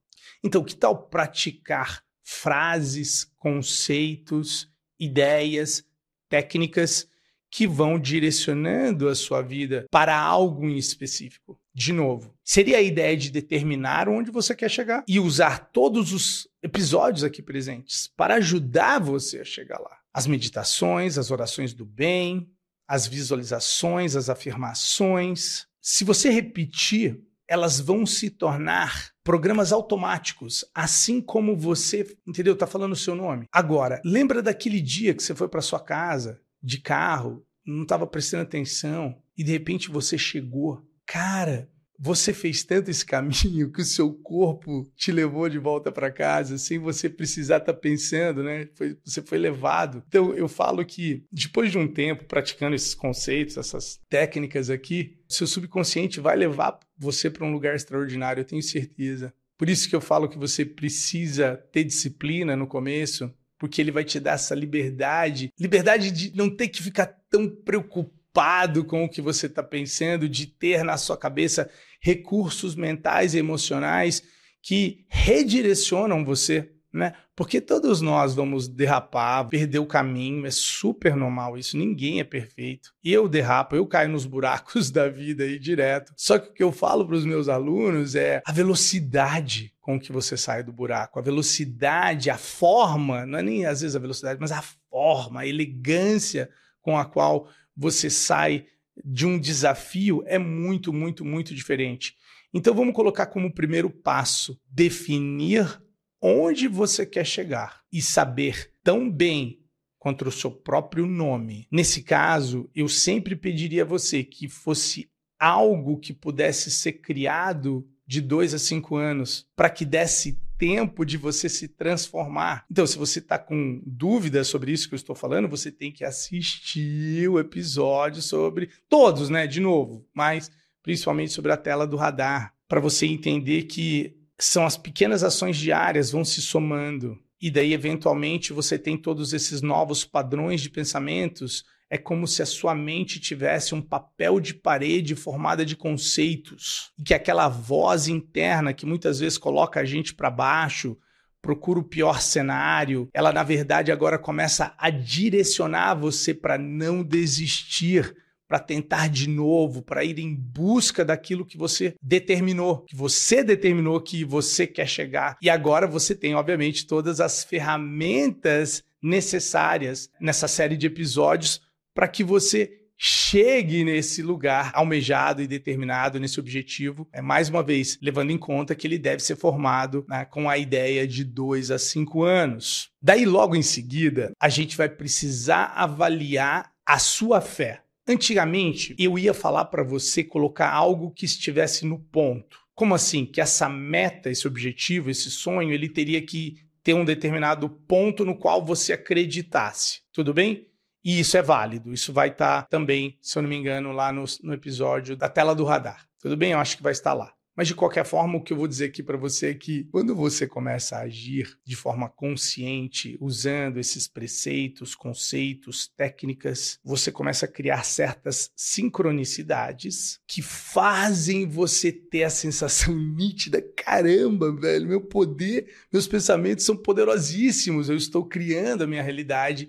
[0.43, 4.67] Então, que tal praticar frases, conceitos,
[4.99, 5.85] ideias,
[6.27, 7.07] técnicas
[7.51, 11.59] que vão direcionando a sua vida para algo em específico.
[11.73, 16.47] De novo, seria a ideia de determinar onde você quer chegar e usar todos os
[16.61, 19.97] episódios aqui presentes para ajudar você a chegar lá.
[20.13, 22.49] As meditações, as orações do bem,
[22.87, 25.67] as visualizações, as afirmações.
[25.81, 32.55] Se você repetir, elas vão se tornar programas automáticos, assim como você, entendeu?
[32.55, 33.47] Tá falando o seu nome.
[33.51, 38.43] Agora, lembra daquele dia que você foi para sua casa de carro, não estava prestando
[38.43, 40.85] atenção e de repente você chegou.
[41.05, 41.69] Cara,
[42.01, 46.57] você fez tanto esse caminho que o seu corpo te levou de volta para casa
[46.57, 48.69] sem você precisar estar tá pensando, né?
[48.73, 50.01] Foi, você foi levado.
[50.07, 55.45] Então eu falo que depois de um tempo praticando esses conceitos, essas técnicas aqui, seu
[55.45, 59.33] subconsciente vai levar você para um lugar extraordinário, eu tenho certeza.
[59.57, 64.03] Por isso que eu falo que você precisa ter disciplina no começo, porque ele vai
[64.03, 69.21] te dar essa liberdade liberdade de não ter que ficar tão preocupado com o que
[69.21, 71.69] você está pensando, de ter na sua cabeça
[72.01, 74.23] recursos mentais e emocionais
[74.61, 77.13] que redirecionam você né?
[77.35, 82.91] Porque todos nós vamos derrapar, perder o caminho, é super normal isso, ninguém é perfeito.
[83.03, 86.11] Eu derrapo, eu caio nos buracos da vida aí direto.
[86.17, 90.11] Só que o que eu falo para os meus alunos é a velocidade com que
[90.11, 94.39] você sai do buraco, a velocidade, a forma, não é nem às vezes a velocidade,
[94.39, 96.47] mas a forma, a elegância
[96.79, 98.67] com a qual você sai
[99.03, 102.15] de um desafio é muito, muito, muito diferente.
[102.53, 105.81] Então vamos colocar como primeiro passo definir
[106.21, 109.59] onde você quer chegar e saber tão bem
[109.97, 111.67] quanto o seu próprio nome.
[111.71, 118.21] Nesse caso, eu sempre pediria a você que fosse algo que pudesse ser criado de
[118.21, 122.65] dois a cinco anos, para que desse tempo de você se transformar.
[122.69, 126.03] Então, se você está com dúvidas sobre isso que eu estou falando, você tem que
[126.03, 129.45] assistir o episódio sobre todos, né?
[129.45, 130.49] De novo, mas
[130.81, 136.09] principalmente sobre a tela do radar, para você entender que são as pequenas ações diárias
[136.09, 141.97] vão se somando e daí eventualmente você tem todos esses novos padrões de pensamentos é
[141.97, 147.13] como se a sua mente tivesse um papel de parede formada de conceitos e que
[147.13, 150.97] aquela voz interna que muitas vezes coloca a gente para baixo,
[151.41, 158.15] procura o pior cenário, ela na verdade agora começa a direcionar você para não desistir,
[158.47, 164.01] para tentar de novo, para ir em busca daquilo que você determinou, que você determinou
[164.01, 165.37] que você quer chegar.
[165.41, 171.61] E agora você tem, obviamente, todas as ferramentas necessárias nessa série de episódios
[171.93, 177.97] para que você chegue nesse lugar almejado e determinado, nesse objetivo, é mais uma vez,
[178.01, 181.79] levando em conta que ele deve ser formado né, com a ideia de dois a
[181.79, 182.91] cinco anos.
[183.01, 187.83] Daí, logo em seguida, a gente vai precisar avaliar a sua fé.
[188.05, 192.59] Antigamente, eu ia falar para você colocar algo que estivesse no ponto.
[192.75, 193.25] Como assim?
[193.25, 198.35] Que essa meta, esse objetivo, esse sonho, ele teria que ter um determinado ponto no
[198.35, 200.01] qual você acreditasse.
[200.11, 200.68] Tudo bem?
[201.03, 201.93] E isso é válido.
[201.93, 205.29] Isso vai estar tá também, se eu não me engano, lá no, no episódio da
[205.29, 206.07] tela do radar.
[206.19, 206.51] Tudo bem?
[206.51, 207.33] Eu acho que vai estar lá.
[207.59, 210.15] Mas de qualquer forma, o que eu vou dizer aqui para você é que quando
[210.15, 217.49] você começa a agir de forma consciente, usando esses preceitos, conceitos, técnicas, você começa a
[217.49, 226.07] criar certas sincronicidades que fazem você ter a sensação nítida: caramba, velho, meu poder, meus
[226.07, 229.67] pensamentos são poderosíssimos, eu estou criando a minha realidade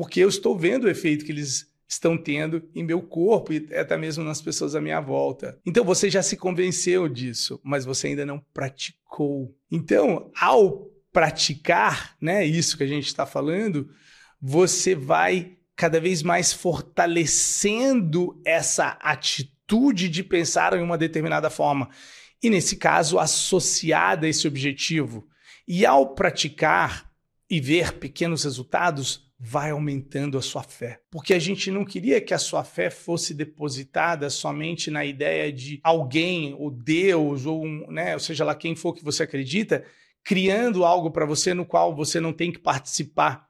[0.00, 3.98] porque eu estou vendo o efeito que eles estão tendo em meu corpo e até
[3.98, 5.60] mesmo nas pessoas à minha volta.
[5.66, 9.54] Então você já se convenceu disso, mas você ainda não praticou.
[9.70, 13.90] Então, ao praticar, né, isso que a gente está falando,
[14.40, 21.90] você vai cada vez mais fortalecendo essa atitude de pensar em uma determinada forma.
[22.42, 25.28] E nesse caso, associada a esse objetivo.
[25.68, 27.12] E ao praticar
[27.50, 31.00] e ver pequenos resultados, vai aumentando a sua fé.
[31.10, 35.80] Porque a gente não queria que a sua fé fosse depositada somente na ideia de
[35.82, 39.82] alguém, ou Deus, ou, um, né, ou seja lá quem for que você acredita,
[40.22, 43.48] criando algo para você no qual você não tem que participar.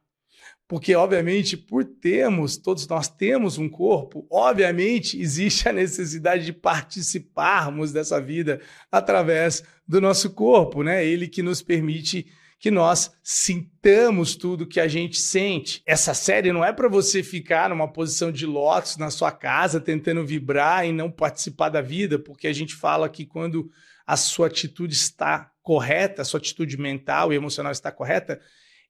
[0.68, 7.92] Porque, obviamente, por termos, todos nós temos um corpo, obviamente existe a necessidade de participarmos
[7.92, 8.60] dessa vida
[8.92, 11.04] através do nosso corpo, né?
[11.04, 12.28] Ele que nos permite
[12.60, 15.82] que nós sintamos tudo que a gente sente.
[15.86, 20.26] Essa série não é para você ficar numa posição de lótus na sua casa tentando
[20.26, 23.70] vibrar e não participar da vida, porque a gente fala que quando
[24.06, 28.38] a sua atitude está correta, a sua atitude mental e emocional está correta,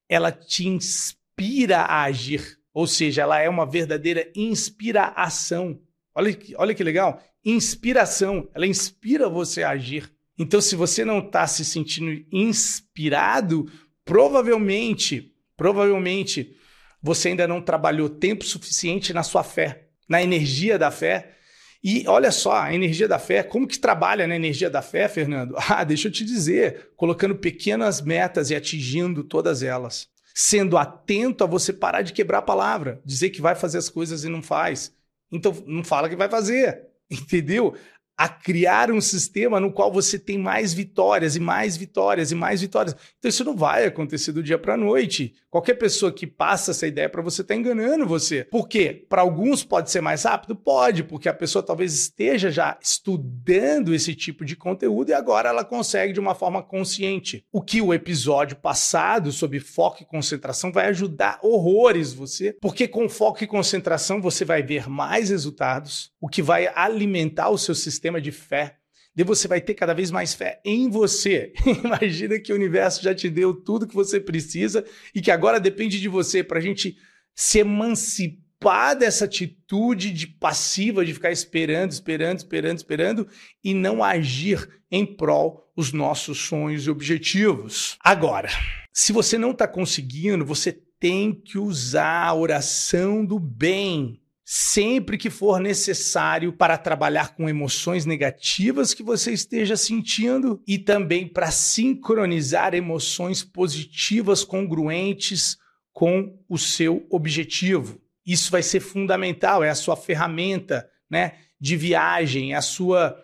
[0.09, 2.59] ela te inspira a agir.
[2.73, 5.79] Ou seja, ela é uma verdadeira inspiração.
[6.13, 7.23] Olha que, olha que legal.
[7.43, 8.49] Inspiração.
[8.53, 10.11] Ela inspira você a agir.
[10.37, 13.71] Então, se você não está se sentindo inspirado,
[14.05, 16.55] provavelmente, provavelmente,
[17.01, 21.35] você ainda não trabalhou tempo suficiente na sua fé, na energia da fé.
[21.83, 25.55] E olha só, a energia da fé, como que trabalha na energia da fé, Fernando?
[25.69, 30.07] Ah, deixa eu te dizer, colocando pequenas metas e atingindo todas elas.
[30.33, 34.23] Sendo atento a você parar de quebrar a palavra, dizer que vai fazer as coisas
[34.23, 34.93] e não faz.
[35.31, 36.87] Então, não fala que vai fazer.
[37.09, 37.75] Entendeu?
[38.17, 42.61] A criar um sistema no qual você tem mais vitórias e mais vitórias e mais
[42.61, 42.95] vitórias.
[43.17, 45.33] Então isso não vai acontecer do dia para a noite.
[45.49, 48.45] Qualquer pessoa que passa essa ideia para você está enganando você.
[48.45, 49.05] Por quê?
[49.09, 50.55] Para alguns pode ser mais rápido?
[50.55, 55.65] Pode, porque a pessoa talvez esteja já estudando esse tipo de conteúdo e agora ela
[55.65, 57.43] consegue de uma forma consciente.
[57.51, 63.09] O que o episódio passado sobre foco e concentração vai ajudar horrores você, porque com
[63.09, 68.10] foco e concentração você vai ver mais resultados, o que vai alimentar o seu sistema
[68.11, 68.77] sistema de fé.
[69.15, 71.53] E você vai ter cada vez mais fé em você.
[71.83, 75.99] Imagina que o universo já te deu tudo que você precisa e que agora depende
[75.99, 76.97] de você para a gente
[77.35, 83.27] se emancipar dessa atitude de passiva, de ficar esperando, esperando, esperando, esperando
[83.63, 87.97] e não agir em prol os nossos sonhos e objetivos.
[88.01, 88.49] Agora,
[88.93, 94.20] se você não está conseguindo, você tem que usar a oração do bem
[94.53, 101.25] sempre que for necessário para trabalhar com emoções negativas que você esteja sentindo e também
[101.25, 105.55] para sincronizar emoções positivas congruentes
[105.93, 108.01] com o seu objetivo.
[108.25, 113.17] Isso vai ser fundamental, é a sua ferramenta, né, de viagem, é a sua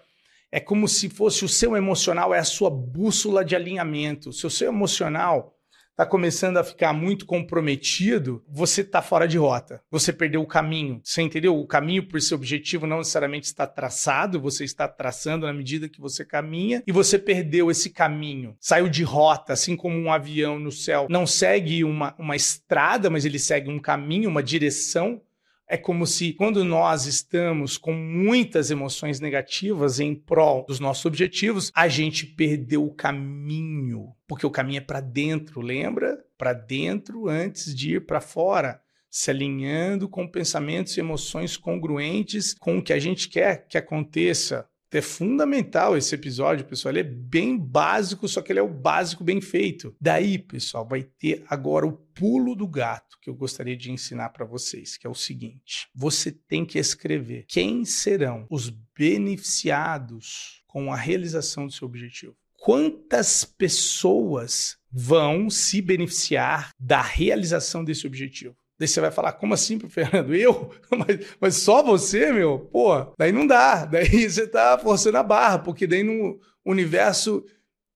[0.49, 4.31] é como se fosse o seu emocional é a sua bússola de alinhamento.
[4.31, 5.56] Se o seu emocional
[5.97, 9.81] está começando a ficar muito comprometido, você está fora de rota.
[9.89, 11.01] Você perdeu o caminho.
[11.03, 11.57] Você entendeu?
[11.57, 15.99] O caminho por esse objetivo não necessariamente está traçado, você está traçando na medida que
[15.99, 18.55] você caminha e você perdeu esse caminho.
[18.59, 23.25] Saiu de rota, assim como um avião no céu não segue uma, uma estrada, mas
[23.25, 25.21] ele segue um caminho, uma direção.
[25.69, 31.73] É como se, quando nós estamos com muitas emoções negativas em prol dos nossos objetivos,
[31.75, 34.13] a gente perdeu o caminho.
[34.25, 36.23] Porque o caminho é para dentro, lembra?
[36.37, 38.81] Para dentro antes de ir para fora.
[39.09, 44.69] Se alinhando com pensamentos e emoções congruentes com o que a gente quer que aconteça.
[44.97, 46.91] É fundamental esse episódio, pessoal.
[46.91, 49.95] Ele é bem básico, só que ele é o básico bem feito.
[50.01, 54.43] Daí, pessoal, vai ter agora o pulo do gato que eu gostaria de ensinar para
[54.43, 60.95] vocês, que é o seguinte: você tem que escrever quem serão os beneficiados com a
[60.95, 62.35] realização do seu objetivo.
[62.55, 68.57] Quantas pessoas vão se beneficiar da realização desse objetivo?
[68.79, 70.35] Daí você vai falar, como assim, Fernando?
[70.35, 70.71] Eu?
[70.91, 72.59] Mas, mas, só você, meu?
[72.71, 73.85] Pô, daí não dá.
[73.89, 77.43] Daí você tá forçando a barra, porque daí no universo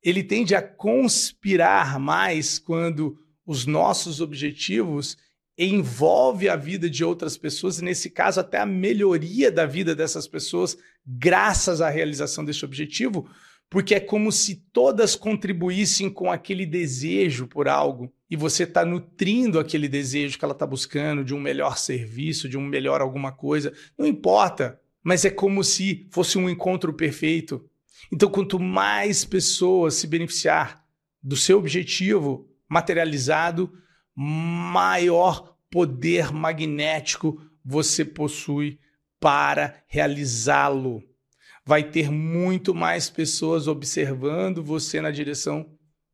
[0.04, 5.18] ele tende a conspirar mais quando os nossos objetivos
[5.58, 10.28] envolve a vida de outras pessoas e nesse caso até a melhoria da vida dessas
[10.28, 13.30] pessoas graças à realização desse objetivo,
[13.72, 19.58] porque é como se todas contribuíssem com aquele desejo por algo e você está nutrindo
[19.58, 23.72] aquele desejo que ela está buscando de um melhor serviço, de um melhor alguma coisa,
[23.98, 27.66] não importa, mas é como se fosse um encontro perfeito.
[28.12, 30.84] Então, quanto mais pessoas se beneficiar
[31.24, 33.72] do seu objetivo materializado,
[34.14, 38.80] maior poder magnético você possui
[39.18, 41.02] para realizá-lo.
[41.66, 45.70] Vai ter muito mais pessoas observando você na direção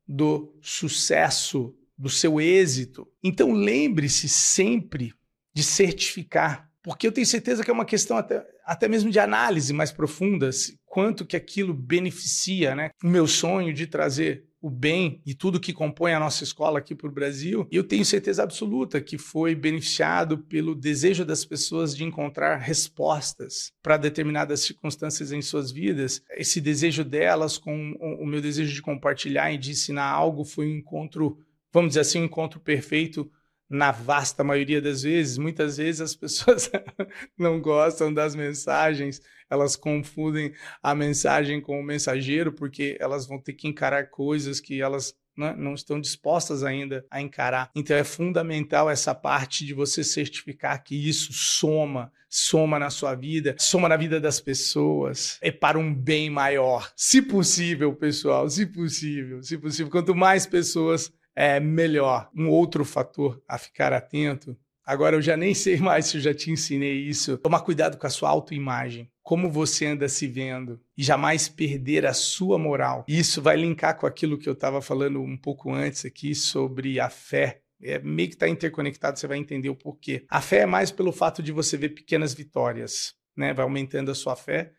[0.07, 3.07] do sucesso do seu êxito.
[3.23, 5.13] Então lembre-se sempre
[5.53, 9.73] de certificar, porque eu tenho certeza que é uma questão até, até mesmo de análise
[9.73, 10.49] mais profunda,
[10.85, 12.91] quanto que aquilo beneficia, né?
[13.03, 16.95] O meu sonho de trazer o bem e tudo que compõe a nossa escola aqui
[16.95, 22.03] para o Brasil, eu tenho certeza absoluta que foi beneficiado pelo desejo das pessoas de
[22.03, 26.21] encontrar respostas para determinadas circunstâncias em suas vidas.
[26.31, 30.77] Esse desejo delas com o meu desejo de compartilhar e de ensinar algo foi um
[30.77, 31.37] encontro
[31.71, 33.29] vamos dizer assim, um encontro perfeito
[33.69, 35.37] na vasta maioria das vezes.
[35.37, 36.71] Muitas vezes as pessoas
[37.37, 43.53] não gostam das mensagens, elas confundem a mensagem com o mensageiro, porque elas vão ter
[43.53, 47.69] que encarar coisas que elas né, não estão dispostas ainda a encarar.
[47.75, 53.55] Então é fundamental essa parte de você certificar que isso soma, soma na sua vida,
[53.59, 56.91] soma na vida das pessoas, é para um bem maior.
[56.95, 62.29] Se possível, pessoal, se possível, se possível, quanto mais pessoas é, melhor.
[62.35, 64.57] Um outro fator a ficar atento.
[64.87, 67.37] Agora eu já nem sei mais se eu já te ensinei isso.
[67.39, 69.11] Tomar cuidado com a sua autoimagem.
[69.21, 73.03] Como você anda se vendo e jamais perder a sua moral.
[73.09, 77.09] Isso vai linkar com aquilo que eu estava falando um pouco antes aqui sobre a
[77.09, 80.25] fé é meio que está interconectado, você vai entender o porquê.
[80.29, 83.53] A fé é mais pelo fato de você ver pequenas vitórias, né?
[83.53, 84.71] Vai aumentando a sua fé,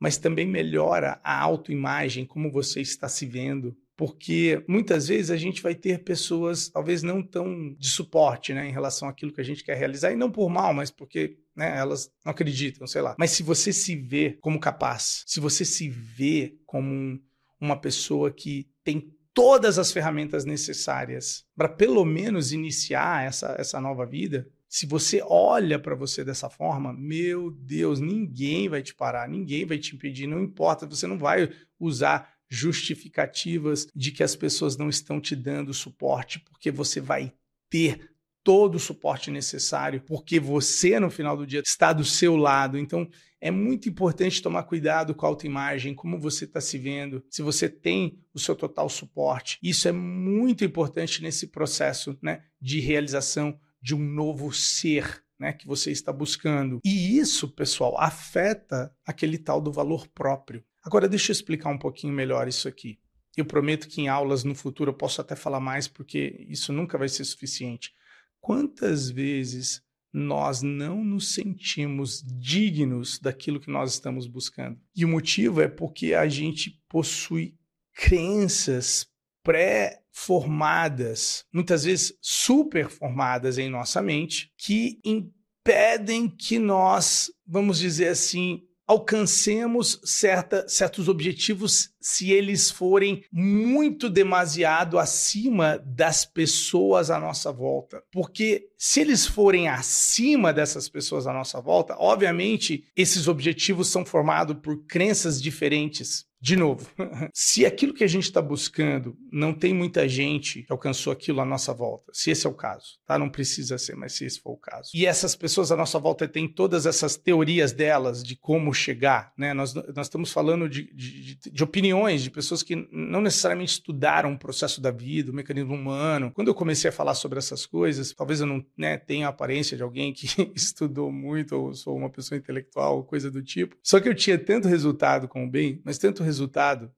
[0.00, 5.62] mas também melhora a autoimagem, como você está se vendo, porque muitas vezes a gente
[5.62, 9.64] vai ter pessoas talvez não tão de suporte, né, em relação àquilo que a gente
[9.64, 13.16] quer realizar e não por mal, mas porque né, elas não acreditam, sei lá.
[13.18, 17.18] Mas se você se vê como capaz, se você se vê como um,
[17.58, 24.04] uma pessoa que tem todas as ferramentas necessárias para pelo menos iniciar essa, essa nova
[24.04, 29.64] vida, se você olha para você dessa forma, meu Deus, ninguém vai te parar, ninguém
[29.64, 34.88] vai te impedir, não importa, você não vai usar justificativas de que as pessoas não
[34.88, 37.32] estão te dando suporte, porque você vai
[37.68, 38.10] ter
[38.46, 42.78] todo o suporte necessário, porque você, no final do dia, está do seu lado.
[42.78, 43.08] Então,
[43.40, 47.68] é muito importante tomar cuidado com a autoimagem, como você está se vendo, se você
[47.68, 49.58] tem o seu total suporte.
[49.60, 55.24] Isso é muito importante nesse processo né, de realização de um novo ser.
[55.38, 56.80] Né, que você está buscando.
[56.82, 60.64] E isso, pessoal, afeta aquele tal do valor próprio.
[60.86, 62.96] Agora, deixa eu explicar um pouquinho melhor isso aqui.
[63.36, 66.96] Eu prometo que em aulas no futuro eu posso até falar mais, porque isso nunca
[66.96, 67.92] vai ser suficiente.
[68.40, 69.82] Quantas vezes
[70.12, 74.78] nós não nos sentimos dignos daquilo que nós estamos buscando?
[74.94, 77.58] E o motivo é porque a gente possui
[77.92, 79.08] crenças
[79.42, 88.62] pré-formadas, muitas vezes super formadas em nossa mente, que impedem que nós, vamos dizer assim,
[88.86, 98.02] alcancemos certa, certos objetivos se eles forem muito demasiado acima das pessoas à nossa volta.
[98.12, 104.56] Porque se eles forem acima dessas pessoas à nossa volta, obviamente esses objetivos são formados
[104.62, 106.24] por crenças diferentes.
[106.46, 106.88] De novo,
[107.34, 111.44] se aquilo que a gente está buscando não tem muita gente que alcançou aquilo à
[111.44, 113.18] nossa volta, se esse é o caso, tá?
[113.18, 114.92] Não precisa ser, mas se esse for o caso.
[114.94, 119.52] E essas pessoas à nossa volta têm todas essas teorias delas de como chegar, né?
[119.52, 124.38] Nós, nós estamos falando de, de, de opiniões de pessoas que não necessariamente estudaram o
[124.38, 126.30] processo da vida, o mecanismo humano.
[126.32, 129.76] Quando eu comecei a falar sobre essas coisas, talvez eu não né, tenha a aparência
[129.76, 133.76] de alguém que estudou muito ou sou uma pessoa intelectual, coisa do tipo.
[133.82, 136.35] Só que eu tinha tanto resultado com o bem, mas tanto resultado,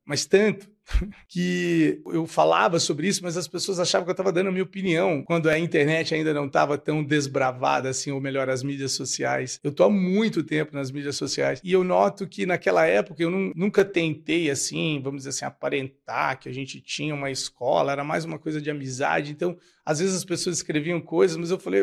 [0.05, 0.71] mas tanto
[1.29, 4.65] que eu falava sobre isso, mas as pessoas achavam que eu estava dando a minha
[4.65, 9.61] opinião quando a internet ainda não estava tão desbravada assim, ou melhor, as mídias sociais.
[9.63, 13.31] Eu estou há muito tempo nas mídias sociais e eu noto que naquela época eu
[13.31, 18.25] nunca tentei assim, vamos dizer assim, aparentar que a gente tinha uma escola, era mais
[18.25, 19.33] uma coisa de amizade.
[19.33, 19.57] Então,
[19.89, 21.83] às vezes as pessoas escreviam coisas, mas eu falei,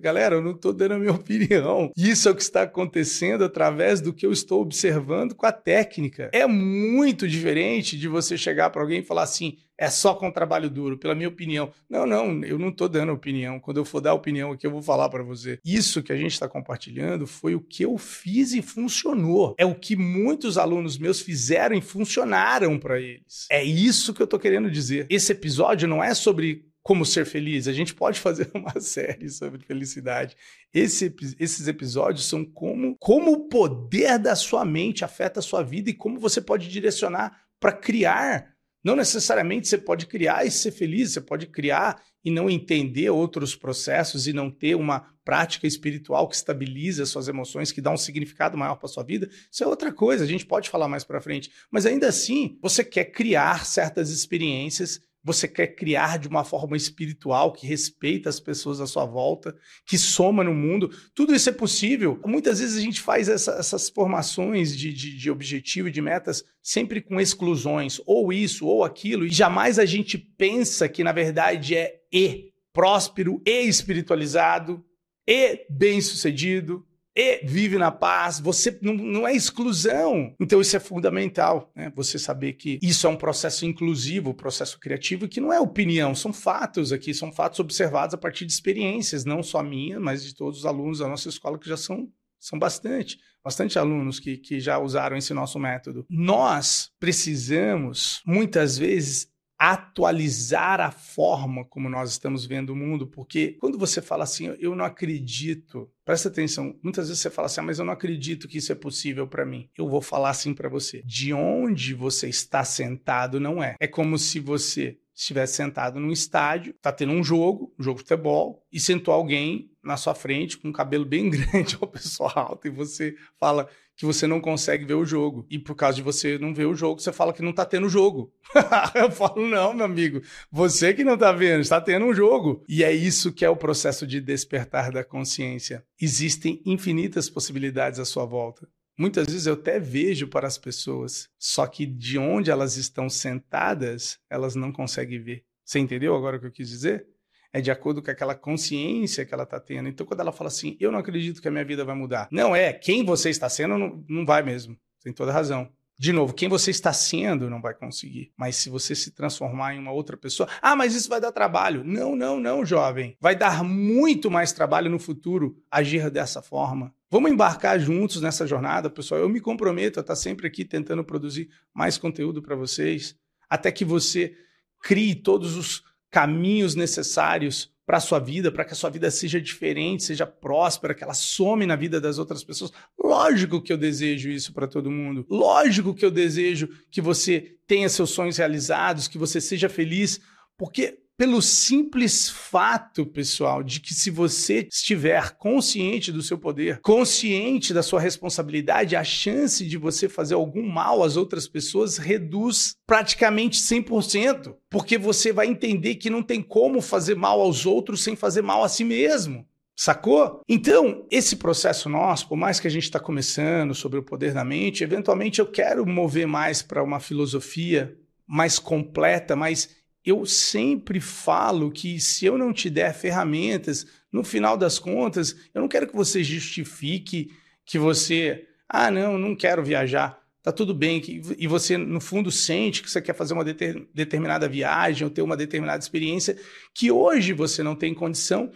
[0.00, 1.92] galera, eu não estou dando a minha opinião.
[1.94, 6.30] Isso é o que está acontecendo através do que eu estou observando com a técnica.
[6.32, 10.70] É muito diferente de você chegar para alguém e falar assim: é só com trabalho
[10.70, 11.72] duro, pela minha opinião.
[11.88, 13.58] Não, não, eu não estou dando opinião.
[13.58, 15.58] Quando eu for dar opinião aqui, eu vou falar para você.
[15.64, 19.54] Isso que a gente está compartilhando foi o que eu fiz e funcionou.
[19.58, 23.46] É o que muitos alunos meus fizeram e funcionaram para eles.
[23.50, 25.06] É isso que eu estou querendo dizer.
[25.10, 27.68] Esse episódio não é sobre como ser feliz.
[27.68, 30.36] A gente pode fazer uma série sobre felicidade.
[30.74, 35.90] Esse, esses episódios são como, como o poder da sua mente afeta a sua vida
[35.90, 38.52] e como você pode direcionar para criar.
[38.82, 43.54] Não necessariamente você pode criar e ser feliz, você pode criar e não entender outros
[43.54, 48.58] processos e não ter uma prática espiritual que estabiliza suas emoções, que dá um significado
[48.58, 49.30] maior para sua vida.
[49.50, 51.52] Isso é outra coisa, a gente pode falar mais para frente.
[51.70, 57.52] Mas ainda assim, você quer criar certas experiências você quer criar de uma forma espiritual
[57.52, 59.54] que respeita as pessoas à sua volta,
[59.86, 60.90] que soma no mundo.
[61.14, 62.20] Tudo isso é possível.
[62.26, 66.44] Muitas vezes a gente faz essa, essas formações de, de, de objetivo e de metas
[66.62, 71.76] sempre com exclusões, ou isso, ou aquilo, e jamais a gente pensa que, na verdade,
[71.76, 74.84] é e próspero, e espiritualizado,
[75.26, 76.84] e bem-sucedido,
[77.14, 80.34] e vive na paz, você não, não é exclusão.
[80.40, 81.92] Então isso é fundamental, né?
[81.94, 86.14] Você saber que isso é um processo inclusivo, um processo criativo, que não é opinião,
[86.14, 90.34] são fatos aqui, são fatos observados a partir de experiências, não só minha, mas de
[90.34, 92.08] todos os alunos da nossa escola que já são
[92.42, 96.04] são bastante, bastante alunos que, que já usaram esse nosso método.
[96.10, 99.28] Nós precisamos, muitas vezes,
[99.62, 104.74] atualizar a forma como nós estamos vendo o mundo, porque quando você fala assim, eu
[104.74, 108.58] não acredito, presta atenção, muitas vezes você fala assim, ah, mas eu não acredito que
[108.58, 109.68] isso é possível para mim.
[109.78, 111.00] Eu vou falar assim para você.
[111.04, 113.76] De onde você está sentado não é.
[113.78, 118.02] É como se você estivesse sentado num estádio, tá tendo um jogo, um jogo de
[118.02, 122.68] futebol, e sentou alguém na sua frente com um cabelo bem grande, uma pessoa alta,
[122.68, 125.46] e você fala que você não consegue ver o jogo.
[125.50, 127.88] E por causa de você não ver o jogo, você fala que não tá tendo
[127.88, 128.32] jogo.
[128.94, 132.64] Eu falo, não, meu amigo, você que não tá vendo, está tendo um jogo.
[132.68, 135.84] E é isso que é o processo de despertar da consciência.
[136.00, 138.66] Existem infinitas possibilidades à sua volta.
[138.96, 144.18] Muitas vezes eu até vejo para as pessoas, só que de onde elas estão sentadas,
[144.28, 145.44] elas não conseguem ver.
[145.64, 147.06] Você entendeu agora o que eu quis dizer?
[147.52, 149.88] É de acordo com aquela consciência que ela está tendo.
[149.88, 152.28] Então, quando ela fala assim, eu não acredito que a minha vida vai mudar.
[152.30, 154.76] Não é, quem você está sendo não, não vai mesmo.
[155.02, 155.70] Tem toda razão.
[156.02, 158.32] De novo, quem você está sendo não vai conseguir.
[158.36, 161.84] Mas se você se transformar em uma outra pessoa, ah, mas isso vai dar trabalho.
[161.84, 163.16] Não, não, não, jovem.
[163.20, 166.92] Vai dar muito mais trabalho no futuro agir dessa forma.
[167.08, 169.20] Vamos embarcar juntos nessa jornada, pessoal.
[169.20, 173.14] Eu me comprometo a estar sempre aqui tentando produzir mais conteúdo para vocês,
[173.48, 174.34] até que você
[174.82, 179.38] crie todos os caminhos necessários para a sua vida, para que a sua vida seja
[179.38, 182.72] diferente, seja próspera, que ela some na vida das outras pessoas.
[182.98, 185.26] Lógico que eu desejo isso para todo mundo.
[185.28, 190.22] Lógico que eu desejo que você tenha seus sonhos realizados, que você seja feliz,
[190.56, 197.72] porque pelo simples fato, pessoal, de que se você estiver consciente do seu poder, consciente
[197.72, 203.60] da sua responsabilidade, a chance de você fazer algum mal às outras pessoas reduz praticamente
[203.60, 208.42] 100%, porque você vai entender que não tem como fazer mal aos outros sem fazer
[208.42, 209.46] mal a si mesmo.
[209.76, 210.40] Sacou?
[210.48, 214.44] Então, esse processo nosso, por mais que a gente está começando sobre o poder da
[214.44, 217.96] mente, eventualmente eu quero mover mais para uma filosofia
[218.26, 224.56] mais completa, mais eu sempre falo que se eu não te der ferramentas, no final
[224.56, 227.30] das contas, eu não quero que você justifique
[227.64, 230.20] que você Ah, não, não quero viajar.
[230.42, 231.00] Tá tudo bem.
[231.38, 235.22] E você, no fundo, sente que você quer fazer uma deter, determinada viagem ou ter
[235.22, 236.36] uma determinada experiência
[236.74, 238.50] que hoje você não tem condição,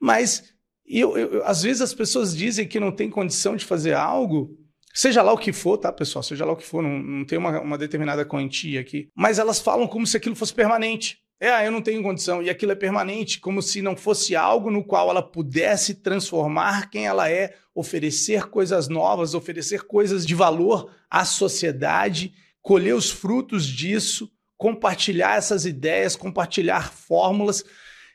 [0.00, 0.52] mas
[0.86, 4.58] eu, eu, às vezes as pessoas dizem que não tem condição de fazer algo
[4.92, 6.22] Seja lá o que for, tá, pessoal?
[6.22, 9.08] Seja lá o que for, não, não tem uma, uma determinada quantia aqui.
[9.14, 11.18] Mas elas falam como se aquilo fosse permanente.
[11.40, 12.40] É, ah, eu não tenho condição.
[12.40, 17.06] E aquilo é permanente, como se não fosse algo no qual ela pudesse transformar quem
[17.06, 24.30] ela é, oferecer coisas novas, oferecer coisas de valor à sociedade, colher os frutos disso,
[24.56, 27.64] compartilhar essas ideias, compartilhar fórmulas.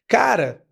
[0.08, 0.64] Cara,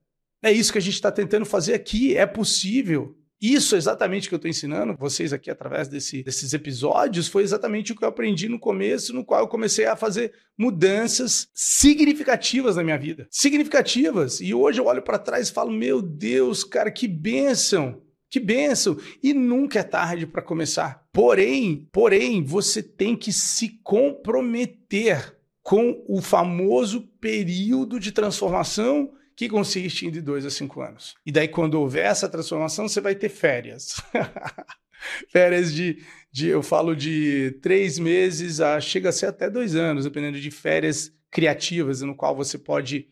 [0.41, 2.16] é isso que a gente está tentando fazer aqui.
[2.16, 3.18] É possível.
[3.53, 7.95] Isso exatamente que eu estou ensinando vocês aqui através desse, desses episódios foi exatamente o
[7.95, 12.97] que eu aprendi no começo, no qual eu comecei a fazer mudanças significativas na minha
[12.97, 13.27] vida.
[13.29, 14.41] Significativas.
[14.41, 18.01] E hoje eu olho para trás e falo: meu Deus, cara, que bênção!
[18.31, 18.97] Que bênção!
[19.21, 21.05] E nunca é tarde para começar.
[21.13, 30.05] Porém, porém, você tem que se comprometer com o famoso período de transformação que consiste
[30.05, 31.15] em de dois a cinco anos.
[31.25, 34.01] E daí, quando houver essa transformação, você vai ter férias.
[35.29, 40.05] férias de, de, eu falo de três meses a chega a ser até dois anos,
[40.05, 43.09] dependendo de férias criativas, no qual você pode,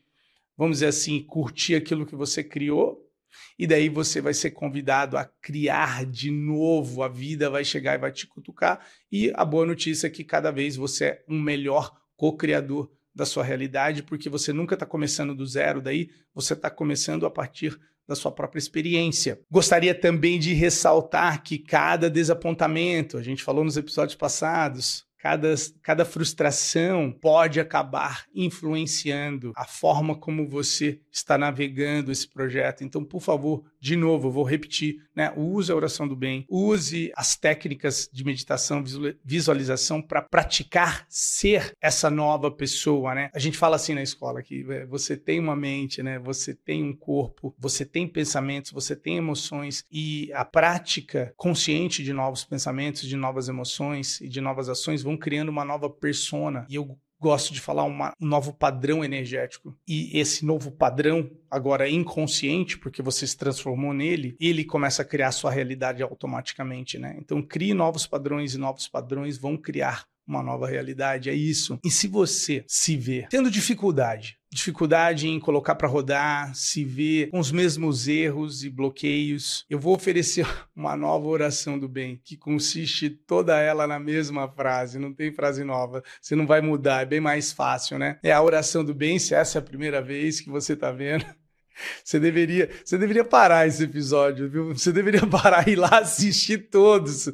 [0.58, 3.02] vamos dizer assim, curtir aquilo que você criou.
[3.58, 7.98] E daí você vai ser convidado a criar de novo, a vida vai chegar e
[7.98, 8.86] vai te cutucar.
[9.12, 13.44] E a boa notícia é que cada vez você é um melhor co-criador da sua
[13.44, 18.16] realidade, porque você nunca está começando do zero, daí você está começando a partir da
[18.16, 19.40] sua própria experiência.
[19.50, 26.04] Gostaria também de ressaltar que cada desapontamento, a gente falou nos episódios passados, Cada, cada
[26.04, 32.84] frustração pode acabar influenciando a forma como você está navegando esse projeto.
[32.84, 35.34] Então, por favor, de novo, eu vou repetir, né?
[35.36, 38.82] Use a oração do bem, use as técnicas de meditação,
[39.22, 43.30] visualização para praticar ser essa nova pessoa, né?
[43.34, 46.18] A gente fala assim na escola que é, você tem uma mente, né?
[46.20, 52.14] Você tem um corpo, você tem pensamentos, você tem emoções e a prática consciente de
[52.14, 56.66] novos pensamentos, de novas emoções e de novas ações vão criando uma nova persona.
[56.70, 59.74] E eu gosto de falar uma, um novo padrão energético.
[59.88, 65.32] E esse novo padrão, agora inconsciente, porque você se transformou nele, ele começa a criar
[65.32, 67.16] sua realidade automaticamente, né?
[67.18, 71.80] Então crie novos padrões e novos padrões vão criar uma nova realidade, é isso.
[71.84, 77.40] E se você se vê tendo dificuldade, dificuldade em colocar para rodar, se vê com
[77.40, 80.46] os mesmos erros e bloqueios, eu vou oferecer
[80.76, 85.64] uma nova oração do bem, que consiste toda ela na mesma frase, não tem frase
[85.64, 86.04] nova.
[86.22, 88.20] Você não vai mudar, é bem mais fácil, né?
[88.24, 91.26] É a oração do bem, se essa é a primeira vez que você está vendo.
[92.06, 94.76] Você deveria, você deveria parar esse episódio, viu?
[94.76, 97.28] Você deveria parar e ir lá assistir todos.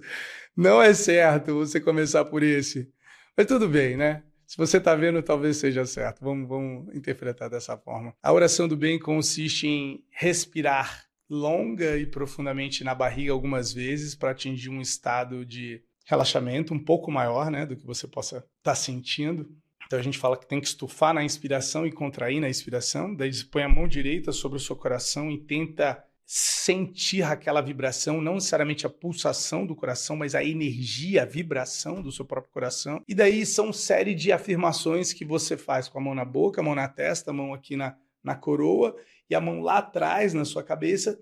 [0.59, 2.91] Não é certo você começar por esse.
[3.37, 4.23] Mas tudo bem, né?
[4.45, 6.19] Se você está vendo, talvez seja certo.
[6.19, 8.13] Vamos, vamos interpretar dessa forma.
[8.21, 14.31] A oração do bem consiste em respirar longa e profundamente na barriga algumas vezes para
[14.31, 18.75] atingir um estado de relaxamento um pouco maior né, do que você possa estar tá
[18.75, 19.49] sentindo.
[19.85, 23.15] Então a gente fala que tem que estufar na inspiração e contrair na expiração.
[23.15, 28.21] Daí você põe a mão direita sobre o seu coração e tenta sentir aquela vibração,
[28.21, 33.01] não necessariamente a pulsação do coração, mas a energia, a vibração do seu próprio coração.
[33.07, 36.63] E daí são série de afirmações que você faz com a mão na boca, a
[36.63, 38.95] mão na testa, a mão aqui na, na coroa
[39.27, 41.19] e a mão lá atrás na sua cabeça.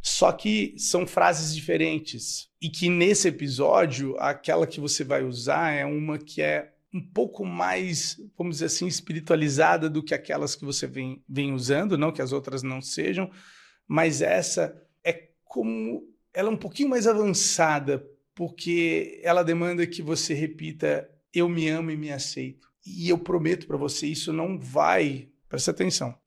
[0.00, 2.48] Só que são frases diferentes.
[2.58, 7.44] E que nesse episódio, aquela que você vai usar é uma que é um pouco
[7.44, 12.22] mais, vamos dizer assim, espiritualizada do que aquelas que você vem, vem usando, não que
[12.22, 13.30] as outras não sejam,
[13.92, 14.74] mas essa
[15.04, 18.02] é como ela é um pouquinho mais avançada,
[18.34, 22.68] porque ela demanda que você repita eu me amo e me aceito.
[22.86, 26.18] E eu prometo para você, isso não vai, presta atenção.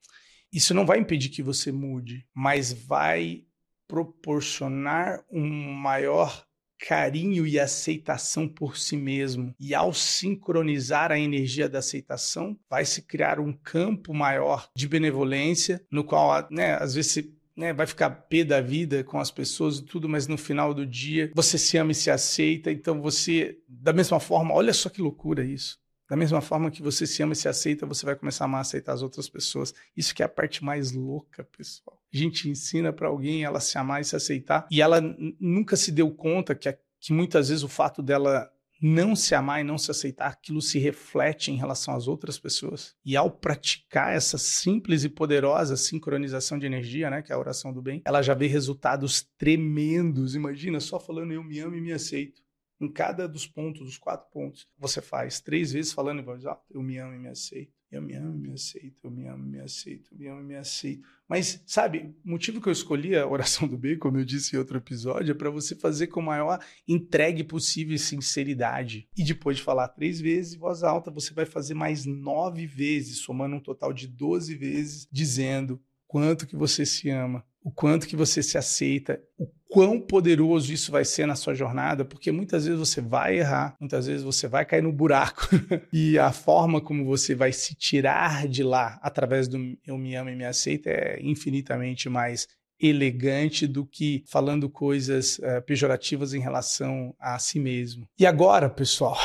[0.54, 3.46] Isso não vai impedir que você mude, mas vai
[3.88, 6.46] proporcionar um maior
[6.78, 9.56] carinho e aceitação por si mesmo.
[9.60, 15.84] E ao sincronizar a energia da aceitação, vai se criar um campo maior de benevolência,
[15.92, 19.84] no qual, né, às vezes né, vai ficar pé da vida com as pessoas e
[19.84, 23.94] tudo, mas no final do dia você se ama e se aceita, então você, da
[23.94, 25.80] mesma forma, olha só que loucura isso.
[26.08, 28.62] Da mesma forma que você se ama e se aceita, você vai começar a amar
[28.62, 29.74] aceitar as outras pessoas.
[29.98, 32.00] Isso que é a parte mais louca, pessoal.
[32.14, 35.02] A gente ensina para alguém ela se amar e se aceitar, e ela
[35.40, 38.52] nunca se deu conta que, que muitas vezes o fato dela
[38.82, 42.96] não se amar e não se aceitar, aquilo se reflete em relação às outras pessoas.
[43.06, 47.74] E ao praticar essa simples e poderosa sincronização de energia, né, que é a oração
[47.74, 50.36] do bem, ela já vê resultados tremendos.
[50.36, 52.44] Imagina só falando eu me amo e me aceito.
[52.80, 56.66] Em cada dos pontos, dos quatro pontos, você faz três vezes falando em voz alta,
[56.70, 57.74] eu me amo e me aceito.
[57.96, 61.08] Eu me amo, me aceito, eu me amo, me aceito, eu me amo, me aceito.
[61.30, 64.60] Mas, sabe, o motivo que eu escolhi a oração do bem, como eu disse em
[64.60, 69.08] outro episódio, é para você fazer com a maior entregue possível e sinceridade.
[69.18, 73.56] E depois de falar três vezes voz alta, você vai fazer mais nove vezes, somando
[73.56, 78.44] um total de doze vezes, dizendo quanto que você se ama, o quanto que você
[78.44, 83.02] se aceita, o quão poderoso isso vai ser na sua jornada, porque muitas vezes você
[83.02, 85.50] vai errar, muitas vezes você vai cair no buraco.
[85.92, 90.30] e a forma como você vai se tirar de lá através do eu me amo
[90.30, 92.48] e me aceito é infinitamente mais
[92.80, 98.08] elegante do que falando coisas uh, pejorativas em relação a si mesmo.
[98.20, 99.18] E agora, pessoal,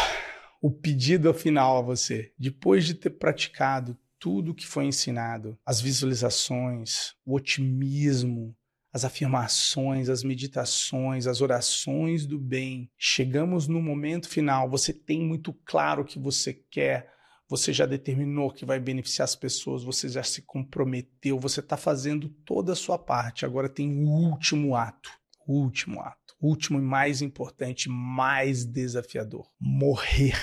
[0.63, 7.15] o pedido final a você, depois de ter praticado tudo que foi ensinado, as visualizações,
[7.25, 8.55] o otimismo,
[8.93, 12.91] as afirmações, as meditações, as orações do bem.
[12.99, 17.11] Chegamos no momento final, você tem muito claro o que você quer,
[17.49, 22.29] você já determinou que vai beneficiar as pessoas, você já se comprometeu, você está fazendo
[22.45, 23.45] toda a sua parte.
[23.45, 25.11] Agora tem o último ato,
[25.47, 30.37] o último ato, o último e mais importante, mais desafiador: morrer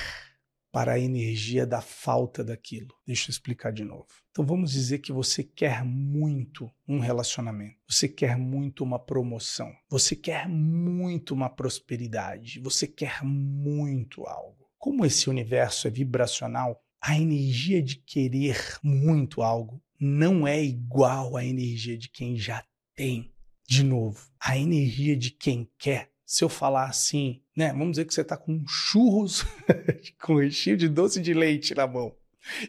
[0.78, 2.93] para a energia da falta daquilo.
[3.03, 4.05] Deixa eu explicar de novo.
[4.30, 10.15] Então vamos dizer que você quer muito um relacionamento, você quer muito uma promoção, você
[10.15, 14.67] quer muito uma prosperidade, você quer muito algo.
[14.78, 21.43] Como esse universo é vibracional, a energia de querer muito algo não é igual à
[21.43, 22.63] energia de quem já
[22.95, 23.34] tem.
[23.67, 27.71] De novo, a energia de quem quer se eu falar assim, né?
[27.71, 29.45] Vamos dizer que você está com churros
[30.21, 32.13] com recheio de doce de leite na mão.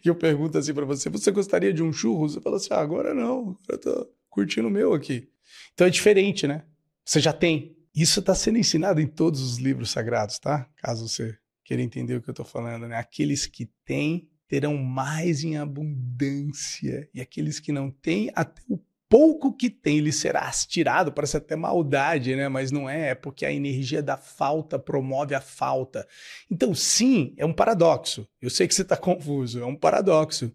[0.04, 2.34] E eu pergunto assim para você: você gostaria de um churros?
[2.34, 5.28] Você fala assim: ah, agora não, eu tô curtindo o meu aqui.
[5.74, 6.64] Então é diferente, né?
[7.04, 7.76] Você já tem.
[7.92, 10.70] Isso está sendo ensinado em todos os livros sagrados, tá?
[10.76, 12.96] Caso você queira entender o que eu estou falando, né?
[12.96, 18.78] Aqueles que têm terão mais em abundância, e aqueles que não têm, até o
[19.08, 22.48] pouco que tem lhe será tirado, parece até maldade, né?
[22.48, 26.06] Mas não é, é porque a energia da falta promove a falta.
[26.50, 28.28] Então, sim, é um paradoxo.
[28.40, 30.52] Eu sei que você está confuso, é um paradoxo.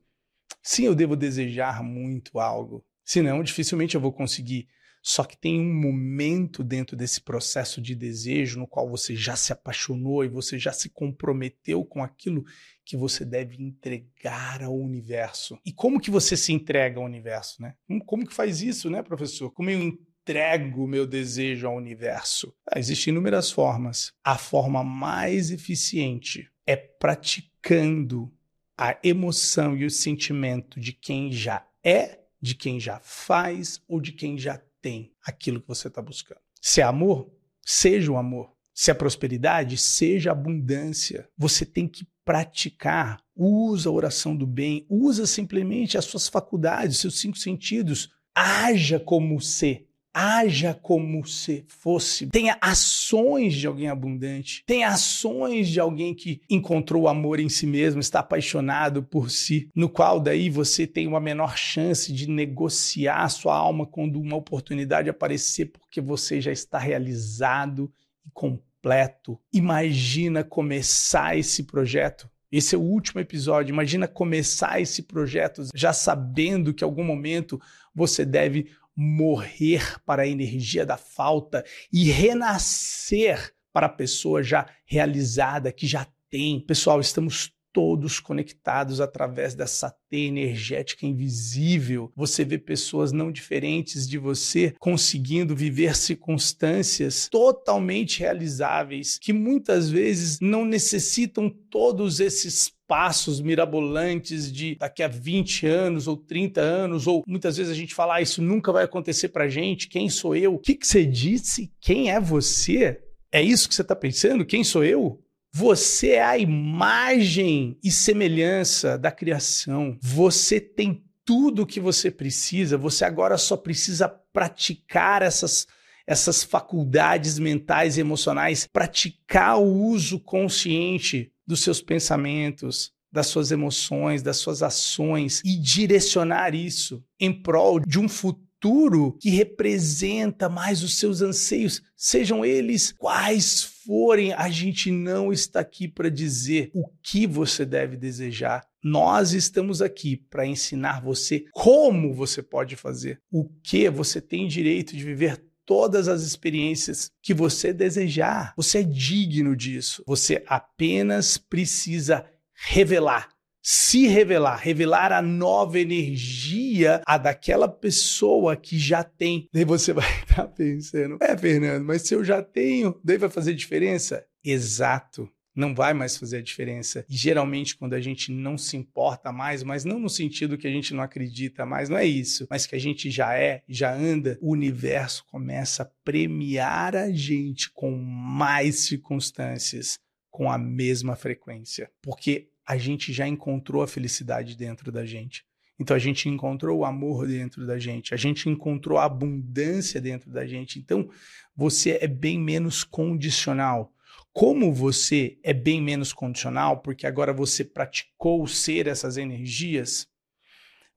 [0.62, 4.68] Sim, eu devo desejar muito algo, senão dificilmente eu vou conseguir
[5.06, 9.52] só que tem um momento dentro desse processo de desejo no qual você já se
[9.52, 12.46] apaixonou e você já se comprometeu com aquilo
[12.86, 15.60] que você deve entregar ao universo.
[15.66, 17.76] E como que você se entrega ao universo, né?
[18.06, 19.52] Como que faz isso, né, professor?
[19.52, 22.56] Como eu entrego o meu desejo ao universo?
[22.66, 24.14] Ah, existem inúmeras formas.
[24.24, 28.34] A forma mais eficiente é praticando
[28.78, 34.14] a emoção e o sentimento de quem já é, de quem já faz ou de
[34.14, 36.42] quem já tem aquilo que você está buscando.
[36.62, 37.32] Se é amor,
[37.66, 38.52] seja o amor.
[38.74, 41.30] Se é prosperidade, seja abundância.
[41.38, 43.24] Você tem que praticar.
[43.36, 48.12] Usa a oração do bem, usa simplesmente as suas faculdades, seus cinco sentidos.
[48.36, 52.28] Haja como ser haja como se fosse.
[52.28, 54.64] Tenha ações de alguém abundante.
[54.66, 59.70] Tenha ações de alguém que encontrou o amor em si mesmo, está apaixonado por si,
[59.76, 65.10] no qual daí você tem uma menor chance de negociar sua alma quando uma oportunidade
[65.10, 67.92] aparecer, porque você já está realizado
[68.26, 69.40] e completo.
[69.52, 73.74] Imagina começar esse projeto esse é o último episódio.
[73.74, 77.60] Imagina começar esse projeto já sabendo que em algum momento
[77.96, 85.72] você deve morrer para a energia da falta e renascer para a pessoa já realizada,
[85.72, 86.60] que já tem.
[86.60, 92.12] Pessoal, estamos todos conectados através dessa teia energética invisível.
[92.16, 100.40] Você vê pessoas não diferentes de você conseguindo viver circunstâncias totalmente realizáveis, que muitas vezes
[100.40, 107.24] não necessitam todos esses passos mirabolantes de daqui a 20 anos ou 30 anos, ou
[107.26, 110.54] muitas vezes a gente fala, ah, isso nunca vai acontecer pra gente, quem sou eu?
[110.54, 111.72] O que, que você disse?
[111.82, 113.02] Quem é você?
[113.32, 114.46] É isso que você está pensando?
[114.46, 115.20] Quem sou eu?
[115.56, 119.96] Você é a imagem e semelhança da criação.
[120.02, 122.76] Você tem tudo o que você precisa.
[122.76, 125.68] Você agora só precisa praticar essas
[126.06, 134.22] essas faculdades mentais e emocionais, praticar o uso consciente dos seus pensamentos, das suas emoções,
[134.22, 140.84] das suas ações e direcionar isso em prol de um futuro futuro que representa mais
[140.84, 146.88] os seus anseios, sejam eles quais forem, a gente não está aqui para dizer o
[147.02, 148.66] que você deve desejar.
[148.82, 154.96] Nós estamos aqui para ensinar você como você pode fazer, o que você tem direito
[154.96, 158.54] de viver todas as experiências que você desejar.
[158.56, 160.04] Você é digno disso.
[160.08, 163.28] Você apenas precisa revelar
[163.64, 169.48] se revelar, revelar a nova energia a daquela pessoa que já tem.
[169.54, 173.54] Daí você vai estar pensando, é, Fernando, mas se eu já tenho, daí vai fazer
[173.54, 174.26] diferença?
[174.44, 175.30] Exato.
[175.56, 177.06] Não vai mais fazer a diferença.
[177.08, 180.72] E geralmente, quando a gente não se importa mais, mas não no sentido que a
[180.72, 184.38] gente não acredita mais, não é isso, mas que a gente já é, já anda,
[184.42, 190.00] o universo começa a premiar a gente com mais circunstâncias
[190.32, 191.92] com a mesma frequência.
[192.02, 195.46] Porque a gente já encontrou a felicidade dentro da gente.
[195.80, 200.30] Então a gente encontrou o amor dentro da gente, a gente encontrou a abundância dentro
[200.30, 200.80] da gente.
[200.80, 201.10] Então
[201.56, 203.92] você é bem menos condicional.
[204.32, 210.08] Como você é bem menos condicional, porque agora você praticou ser essas energias,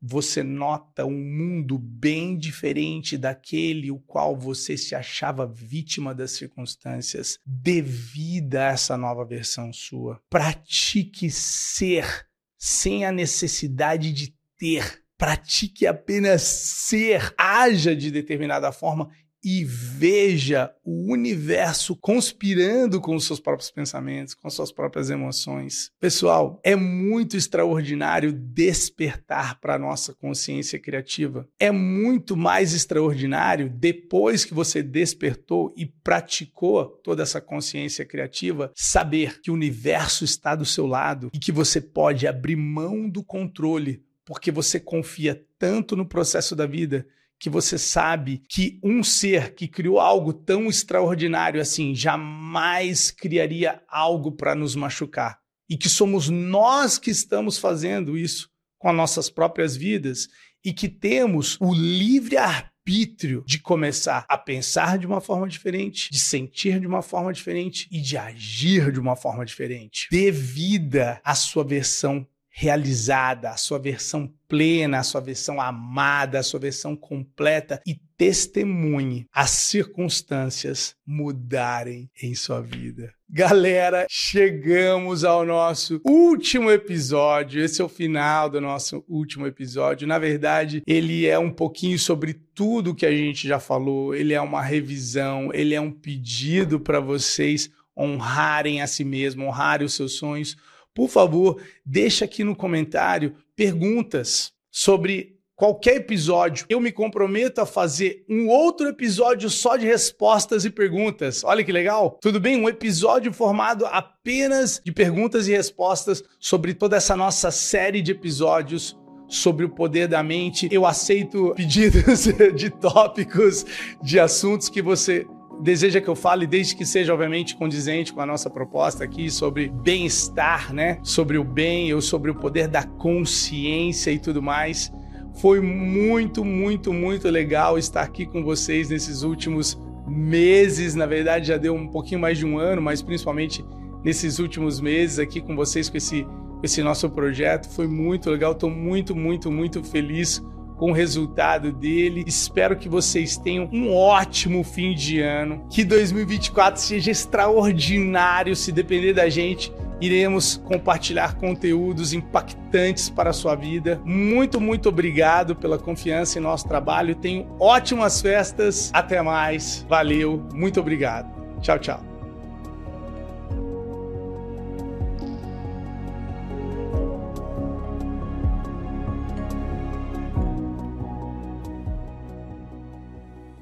[0.00, 7.38] você nota um mundo bem diferente daquele o qual você se achava vítima das circunstâncias
[7.44, 10.20] devido a essa nova versão sua.
[10.28, 12.26] Pratique ser
[12.58, 15.04] sem a necessidade de ter.
[15.18, 19.10] Pratique apenas ser, haja de determinada forma
[19.48, 25.92] e veja o universo conspirando com os seus próprios pensamentos, com as suas próprias emoções.
[26.00, 31.48] Pessoal, é muito extraordinário despertar para a nossa consciência criativa.
[31.60, 39.40] É muito mais extraordinário depois que você despertou e praticou toda essa consciência criativa, saber
[39.40, 44.04] que o universo está do seu lado e que você pode abrir mão do controle
[44.24, 47.06] porque você confia tanto no processo da vida
[47.38, 54.32] que você sabe que um ser que criou algo tão extraordinário assim jamais criaria algo
[54.32, 55.38] para nos machucar.
[55.68, 60.28] E que somos nós que estamos fazendo isso com as nossas próprias vidas
[60.64, 66.18] e que temos o livre arbítrio de começar a pensar de uma forma diferente, de
[66.18, 70.06] sentir de uma forma diferente e de agir de uma forma diferente.
[70.10, 72.26] Dê vida à sua versão
[72.58, 79.26] realizada, a sua versão plena, a sua versão amada, a sua versão completa e testemunhe
[79.30, 83.12] as circunstâncias mudarem em sua vida.
[83.28, 87.62] Galera, chegamos ao nosso último episódio.
[87.62, 90.08] Esse é o final do nosso último episódio.
[90.08, 94.14] Na verdade, ele é um pouquinho sobre tudo que a gente já falou.
[94.14, 99.84] Ele é uma revisão, ele é um pedido para vocês honrarem a si mesmo, honrarem
[99.84, 100.56] os seus sonhos
[100.96, 106.64] por favor, deixa aqui no comentário perguntas sobre qualquer episódio.
[106.70, 111.44] Eu me comprometo a fazer um outro episódio só de respostas e perguntas.
[111.44, 112.18] Olha que legal.
[112.22, 112.56] Tudo bem?
[112.56, 118.98] Um episódio formado apenas de perguntas e respostas sobre toda essa nossa série de episódios
[119.28, 120.66] sobre o poder da mente.
[120.72, 122.24] Eu aceito pedidos
[122.56, 123.66] de tópicos,
[124.02, 125.26] de assuntos que você
[125.60, 129.68] deseja que eu fale, desde que seja, obviamente, condizente com a nossa proposta aqui sobre
[129.68, 130.98] bem-estar, né?
[131.02, 134.92] Sobre o bem ou sobre o poder da consciência e tudo mais.
[135.40, 140.94] Foi muito, muito, muito legal estar aqui com vocês nesses últimos meses.
[140.94, 143.64] Na verdade, já deu um pouquinho mais de um ano, mas principalmente
[144.04, 146.26] nesses últimos meses aqui com vocês com esse,
[146.62, 147.68] esse nosso projeto.
[147.68, 148.52] Foi muito legal.
[148.52, 150.42] Estou muito, muito, muito feliz
[150.76, 152.24] com o resultado dele.
[152.26, 159.12] Espero que vocês tenham um ótimo fim de ano, que 2024 seja extraordinário, se depender
[159.12, 159.72] da gente.
[160.00, 164.00] Iremos compartilhar conteúdos impactantes para a sua vida.
[164.04, 167.14] Muito, muito obrigado pela confiança em nosso trabalho.
[167.14, 168.90] Tenho ótimas festas.
[168.92, 169.86] Até mais.
[169.88, 170.44] Valeu.
[170.52, 171.34] Muito obrigado.
[171.62, 172.15] Tchau, tchau.